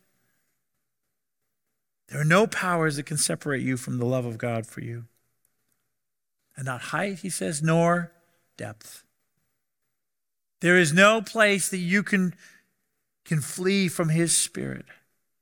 There 2.09 2.19
are 2.19 2.25
no 2.25 2.47
powers 2.47 2.97
that 2.97 3.05
can 3.05 3.17
separate 3.17 3.61
you 3.63 3.77
from 3.77 3.97
the 3.97 4.05
love 4.05 4.25
of 4.25 4.37
God 4.37 4.67
for 4.67 4.81
you. 4.81 5.05
And 6.57 6.65
not 6.65 6.81
height, 6.81 7.19
he 7.19 7.29
says, 7.29 7.61
nor 7.61 8.11
depth. 8.57 9.03
There 10.61 10.77
is 10.77 10.93
no 10.93 11.21
place 11.21 11.69
that 11.69 11.77
you 11.77 12.01
can, 12.01 12.33
can 13.25 13.41
flee 13.41 13.87
from 13.87 14.09
his 14.09 14.35
spirit. 14.35 14.85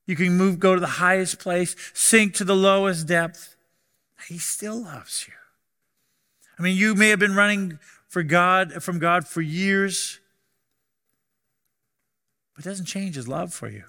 You 0.06 0.16
can 0.16 0.36
move, 0.36 0.58
go 0.58 0.74
to 0.74 0.80
the 0.80 0.86
highest 0.86 1.38
place, 1.38 1.76
sink 1.94 2.34
to 2.34 2.44
the 2.44 2.56
lowest 2.56 3.06
depth. 3.06 3.56
He 4.28 4.38
still 4.38 4.82
loves 4.82 5.26
you. 5.26 5.34
I 6.58 6.62
mean, 6.62 6.76
you 6.76 6.94
may 6.94 7.08
have 7.08 7.18
been 7.18 7.34
running 7.34 7.78
for 8.08 8.22
God, 8.22 8.82
from 8.82 8.98
God 8.98 9.26
for 9.26 9.40
years, 9.40 10.20
but 12.54 12.64
it 12.64 12.68
doesn't 12.68 12.86
change 12.86 13.16
his 13.16 13.26
love 13.26 13.52
for 13.52 13.68
you. 13.68 13.84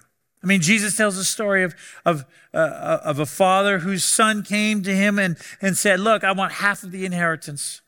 I 0.46 0.48
mean, 0.48 0.60
Jesus 0.60 0.96
tells 0.96 1.16
a 1.16 1.24
story 1.24 1.64
of, 1.64 1.74
of, 2.04 2.24
uh, 2.54 3.00
of 3.02 3.18
a 3.18 3.26
father 3.26 3.80
whose 3.80 4.04
son 4.04 4.44
came 4.44 4.80
to 4.84 4.94
him 4.94 5.18
and, 5.18 5.36
and 5.60 5.76
said, 5.76 5.98
Look, 5.98 6.22
I 6.22 6.30
want 6.30 6.52
half 6.52 6.84
of 6.84 6.92
the 6.92 7.04
inheritance. 7.04 7.80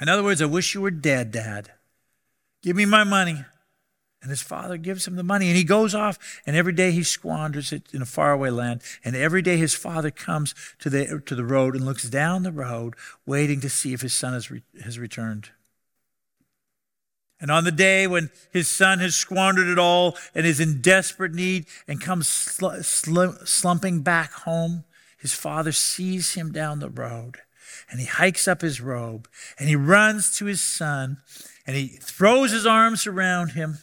In 0.00 0.08
other 0.08 0.22
words, 0.22 0.40
I 0.40 0.46
wish 0.46 0.74
you 0.74 0.80
were 0.80 0.90
dead, 0.90 1.32
Dad. 1.32 1.72
Give 2.62 2.74
me 2.74 2.86
my 2.86 3.04
money. 3.04 3.44
And 4.22 4.30
his 4.30 4.40
father 4.40 4.78
gives 4.78 5.06
him 5.06 5.16
the 5.16 5.22
money, 5.22 5.48
and 5.48 5.56
he 5.56 5.64
goes 5.64 5.94
off, 5.94 6.18
and 6.46 6.56
every 6.56 6.72
day 6.72 6.92
he 6.92 7.02
squanders 7.02 7.74
it 7.74 7.92
in 7.92 8.00
a 8.00 8.06
faraway 8.06 8.48
land. 8.48 8.80
And 9.04 9.14
every 9.14 9.42
day 9.42 9.58
his 9.58 9.74
father 9.74 10.10
comes 10.10 10.54
to 10.78 10.88
the, 10.88 11.22
to 11.26 11.34
the 11.34 11.44
road 11.44 11.76
and 11.76 11.84
looks 11.84 12.08
down 12.08 12.42
the 12.42 12.52
road, 12.52 12.94
waiting 13.26 13.60
to 13.60 13.68
see 13.68 13.92
if 13.92 14.00
his 14.00 14.14
son 14.14 14.32
has, 14.32 14.50
re, 14.50 14.62
has 14.82 14.98
returned. 14.98 15.50
And 17.44 17.50
on 17.50 17.64
the 17.64 17.70
day 17.70 18.06
when 18.06 18.30
his 18.52 18.68
son 18.68 19.00
has 19.00 19.14
squandered 19.14 19.68
it 19.68 19.78
all 19.78 20.16
and 20.34 20.46
is 20.46 20.60
in 20.60 20.80
desperate 20.80 21.34
need 21.34 21.66
and 21.86 22.00
comes 22.00 22.26
sl- 22.26 22.80
sl- 22.80 23.44
slumping 23.44 24.00
back 24.00 24.32
home, 24.32 24.84
his 25.18 25.34
father 25.34 25.70
sees 25.70 26.32
him 26.32 26.52
down 26.52 26.78
the 26.78 26.88
road 26.88 27.42
and 27.90 28.00
he 28.00 28.06
hikes 28.06 28.48
up 28.48 28.62
his 28.62 28.80
robe 28.80 29.28
and 29.58 29.68
he 29.68 29.76
runs 29.76 30.34
to 30.38 30.46
his 30.46 30.62
son 30.62 31.18
and 31.66 31.76
he 31.76 31.88
throws 31.88 32.50
his 32.50 32.64
arms 32.64 33.06
around 33.06 33.50
him 33.50 33.76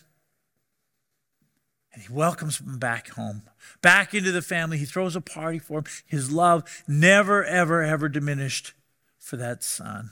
and 1.93 2.01
he 2.01 2.11
welcomes 2.11 2.59
him 2.59 2.79
back 2.79 3.09
home, 3.09 3.43
back 3.83 4.15
into 4.15 4.31
the 4.31 4.41
family. 4.41 4.79
He 4.79 4.85
throws 4.85 5.15
a 5.15 5.21
party 5.21 5.59
for 5.59 5.77
him. 5.77 5.85
His 6.07 6.31
love 6.31 6.63
never, 6.87 7.43
ever, 7.43 7.83
ever 7.83 8.09
diminished 8.09 8.73
for 9.19 9.37
that 9.37 9.63
son. 9.63 10.09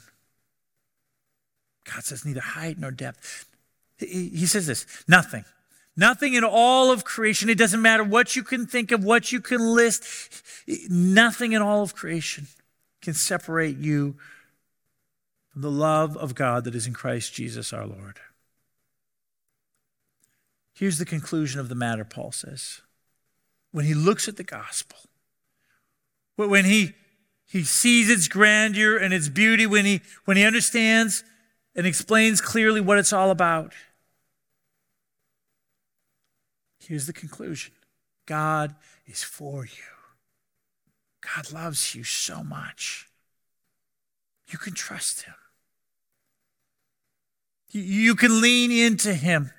God 1.84 2.04
says 2.04 2.24
neither 2.24 2.40
height 2.40 2.78
nor 2.78 2.90
depth. 2.90 3.46
He 3.98 4.46
says 4.46 4.66
this 4.66 4.86
nothing. 5.06 5.44
Nothing 5.96 6.34
in 6.34 6.44
all 6.44 6.90
of 6.90 7.04
creation. 7.04 7.50
It 7.50 7.58
doesn't 7.58 7.82
matter 7.82 8.04
what 8.04 8.36
you 8.36 8.42
can 8.42 8.66
think 8.66 8.92
of, 8.92 9.04
what 9.04 9.32
you 9.32 9.40
can 9.40 9.74
list. 9.74 10.04
Nothing 10.88 11.52
in 11.52 11.60
all 11.60 11.82
of 11.82 11.94
creation 11.94 12.46
can 13.02 13.12
separate 13.12 13.76
you 13.76 14.16
from 15.52 15.62
the 15.62 15.70
love 15.70 16.16
of 16.16 16.34
God 16.34 16.64
that 16.64 16.74
is 16.74 16.86
in 16.86 16.94
Christ 16.94 17.34
Jesus 17.34 17.72
our 17.72 17.86
Lord. 17.86 18.20
Here's 20.72 20.98
the 20.98 21.04
conclusion 21.04 21.60
of 21.60 21.68
the 21.68 21.74
matter, 21.74 22.04
Paul 22.04 22.32
says. 22.32 22.80
When 23.72 23.84
he 23.84 23.92
looks 23.92 24.28
at 24.28 24.36
the 24.36 24.44
gospel, 24.44 24.98
when 26.36 26.64
he, 26.64 26.94
he 27.46 27.64
sees 27.64 28.08
its 28.08 28.28
grandeur 28.28 28.96
and 28.96 29.12
its 29.12 29.28
beauty, 29.28 29.66
when 29.66 29.84
he, 29.84 30.00
when 30.24 30.38
he 30.38 30.44
understands 30.44 31.22
and 31.74 31.86
explains 31.86 32.40
clearly 32.40 32.80
what 32.80 32.98
it's 32.98 33.12
all 33.12 33.30
about, 33.30 33.72
here's 36.78 37.06
the 37.06 37.12
conclusion 37.12 37.72
God 38.26 38.74
is 39.06 39.22
for 39.22 39.64
you. 39.64 39.82
God 41.36 41.52
loves 41.52 41.94
you 41.94 42.04
so 42.04 42.42
much. 42.42 43.08
You 44.48 44.58
can 44.58 44.74
trust 44.74 45.22
Him. 45.22 45.34
You 47.72 48.16
can 48.16 48.40
lean 48.40 48.72
into 48.72 49.14
Him. 49.14 49.52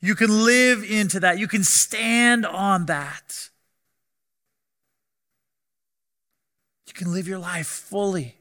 You 0.00 0.14
can 0.14 0.44
live 0.44 0.84
into 0.88 1.20
that. 1.20 1.38
You 1.38 1.48
can 1.48 1.64
stand 1.64 2.44
on 2.44 2.86
that. 2.86 3.48
You 6.86 6.92
can 6.92 7.12
live 7.12 7.26
your 7.26 7.38
life 7.38 7.66
fully. 7.66 8.37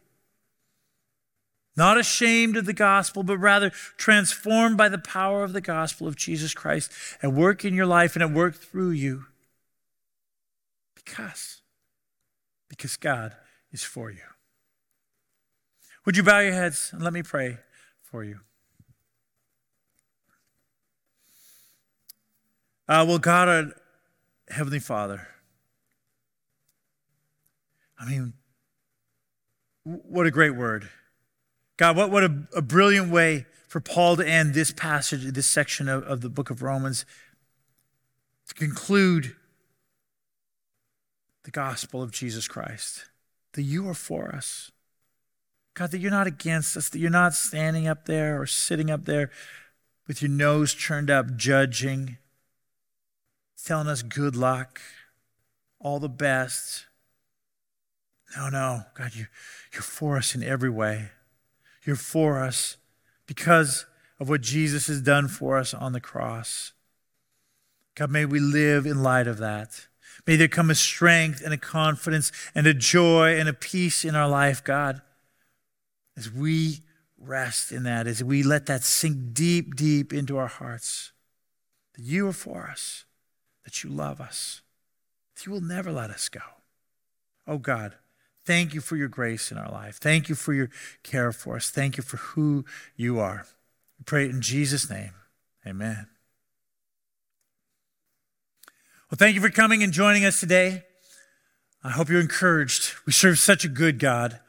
Not 1.77 1.99
ashamed 1.99 2.57
of 2.57 2.65
the 2.65 2.73
gospel, 2.73 3.21
but 3.21 3.37
rather 3.37 3.69
transformed 3.97 4.77
by 4.77 4.89
the 4.89 4.97
power 4.97 5.43
of 5.43 5.53
the 5.53 5.61
gospel 5.61 6.07
of 6.07 6.15
Jesus 6.15 6.55
Christ 6.55 6.91
at 7.21 7.31
work 7.31 7.63
in 7.63 7.75
your 7.75 7.85
life 7.85 8.15
and 8.15 8.23
at 8.23 8.31
work 8.31 8.55
through 8.55 8.89
you. 8.89 9.27
Because, 10.95 11.61
because 12.67 12.97
God 12.97 13.35
is 13.71 13.83
for 13.83 14.09
you. 14.09 14.17
Would 16.05 16.17
you 16.17 16.23
bow 16.23 16.39
your 16.39 16.53
heads 16.53 16.89
and 16.91 17.03
let 17.03 17.13
me 17.13 17.21
pray 17.21 17.59
for 18.01 18.23
you? 18.23 18.39
Uh, 22.89 23.05
well, 23.07 23.19
God, 23.19 23.47
our 23.47 23.65
Heavenly 24.49 24.79
Father, 24.79 25.27
I 27.99 28.09
mean, 28.09 28.33
what 29.83 30.25
a 30.25 30.31
great 30.31 30.55
word. 30.55 30.89
God, 31.77 31.95
what, 31.95 32.11
what 32.11 32.23
a, 32.23 32.47
a 32.55 32.61
brilliant 32.61 33.11
way 33.11 33.45
for 33.67 33.79
Paul 33.79 34.15
to 34.17 34.27
end 34.27 34.53
this 34.53 34.71
passage, 34.71 35.23
this 35.23 35.47
section 35.47 35.87
of, 35.87 36.03
of 36.03 36.21
the 36.21 36.29
book 36.29 36.49
of 36.49 36.61
Romans, 36.61 37.05
to 38.47 38.53
conclude 38.53 39.35
the 41.43 41.51
gospel 41.51 42.01
of 42.01 42.11
Jesus 42.11 42.47
Christ, 42.47 43.05
that 43.53 43.63
you 43.63 43.87
are 43.87 43.93
for 43.93 44.33
us. 44.33 44.71
God, 45.73 45.91
that 45.91 45.99
you're 45.99 46.11
not 46.11 46.27
against 46.27 46.75
us, 46.75 46.89
that 46.89 46.99
you're 46.99 47.09
not 47.09 47.33
standing 47.33 47.87
up 47.87 48.05
there 48.05 48.41
or 48.41 48.45
sitting 48.47 48.89
up 48.89 49.05
there 49.05 49.29
with 50.07 50.21
your 50.21 50.31
nose 50.31 50.73
turned 50.73 51.11
up, 51.11 51.35
judging 51.35 52.17
telling 53.67 53.87
us 53.87 54.01
good 54.01 54.35
luck, 54.35 54.79
all 55.79 55.99
the 55.99 56.09
best. 56.09 56.85
No, 58.35 58.49
no, 58.49 58.83
God, 58.93 59.13
you, 59.13 59.27
you're 59.73 59.81
for 59.81 60.17
us 60.17 60.33
in 60.35 60.41
every 60.41 60.69
way. 60.69 61.09
You're 61.87 61.95
for 61.95 62.43
us 62.43 62.77
because 63.25 63.87
of 64.19 64.29
what 64.29 64.41
Jesus 64.41 64.85
has 64.85 65.01
done 65.01 65.27
for 65.27 65.57
us 65.57 65.73
on 65.73 65.93
the 65.93 65.99
cross. 65.99 66.73
God, 67.95 68.11
may 68.11 68.25
we 68.25 68.39
live 68.39 68.85
in 68.85 69.01
light 69.01 69.27
of 69.27 69.39
that. 69.39 69.87
May 70.27 70.35
there 70.35 70.47
come 70.47 70.69
a 70.69 70.75
strength 70.75 71.41
and 71.43 71.53
a 71.53 71.57
confidence 71.57 72.31
and 72.53 72.67
a 72.67 72.73
joy 72.75 73.39
and 73.39 73.49
a 73.49 73.53
peace 73.53 74.05
in 74.05 74.15
our 74.15 74.29
life, 74.29 74.63
God, 74.63 75.01
as 76.15 76.31
we 76.31 76.81
rest 77.17 77.71
in 77.71 77.83
that, 77.83 78.05
as 78.05 78.23
we 78.23 78.43
let 78.43 78.67
that 78.67 78.83
sink 78.83 79.33
deep, 79.33 79.75
deep 79.75 80.13
into 80.13 80.37
our 80.37 80.47
hearts. 80.47 81.11
That 81.95 82.03
you 82.03 82.27
are 82.27 82.33
for 82.33 82.69
us 82.69 83.05
that 83.67 83.83
you 83.83 83.89
love 83.89 84.21
us, 84.21 84.61
that 85.35 85.45
you 85.45 85.51
will 85.51 85.59
never 85.59 85.91
let 85.91 86.09
us 86.09 86.29
go. 86.29 86.39
Oh 87.45 87.57
God, 87.57 87.95
thank 88.47 88.73
you 88.73 88.81
for 88.81 88.95
your 88.95 89.09
grace 89.09 89.51
in 89.51 89.57
our 89.57 89.69
life. 89.69 89.97
Thank 89.97 90.29
you 90.29 90.35
for 90.35 90.53
your 90.53 90.69
care 91.03 91.31
for 91.31 91.57
us. 91.57 91.69
Thank 91.69 91.97
you 91.97 92.03
for 92.03 92.17
who 92.17 92.65
you 92.95 93.19
are. 93.19 93.45
We 93.99 94.03
pray 94.05 94.25
it 94.25 94.31
in 94.31 94.41
Jesus' 94.41 94.89
name. 94.89 95.11
Amen. 95.67 96.07
Well, 99.11 99.17
thank 99.17 99.35
you 99.35 99.41
for 99.41 99.49
coming 99.49 99.83
and 99.83 99.91
joining 99.91 100.25
us 100.25 100.39
today. 100.39 100.83
I 101.83 101.89
hope 101.89 102.09
you're 102.09 102.21
encouraged. 102.21 102.93
We 103.05 103.13
serve 103.13 103.37
such 103.37 103.65
a 103.65 103.69
good 103.69 103.99
God. 103.99 104.39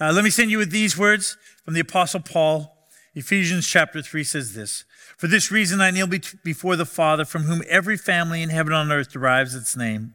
Uh, 0.00 0.12
let 0.12 0.22
me 0.22 0.30
send 0.30 0.50
you 0.50 0.58
with 0.58 0.70
these 0.70 0.96
words 0.96 1.36
from 1.64 1.74
the 1.74 1.80
Apostle 1.80 2.20
Paul. 2.20 2.74
Ephesians 3.14 3.66
chapter 3.66 4.00
3 4.00 4.22
says 4.22 4.54
this 4.54 4.84
for 5.18 5.26
this 5.26 5.50
reason, 5.50 5.80
I 5.80 5.90
kneel 5.90 6.06
before 6.06 6.76
the 6.76 6.86
Father, 6.86 7.24
from 7.24 7.42
whom 7.42 7.64
every 7.68 7.96
family 7.96 8.40
in 8.40 8.50
heaven 8.50 8.72
and 8.72 8.92
on 8.92 8.96
earth 8.96 9.10
derives 9.10 9.56
its 9.56 9.76
name. 9.76 10.14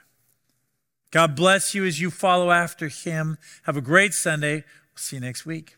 God 1.11 1.35
bless 1.35 1.75
you 1.75 1.85
as 1.85 1.99
you 1.99 2.09
follow 2.09 2.51
after 2.51 2.87
him. 2.87 3.37
Have 3.63 3.75
a 3.75 3.81
great 3.81 4.13
Sunday. 4.13 4.55
We'll 4.55 4.97
see 4.97 5.17
you 5.17 5.21
next 5.21 5.45
week. 5.45 5.75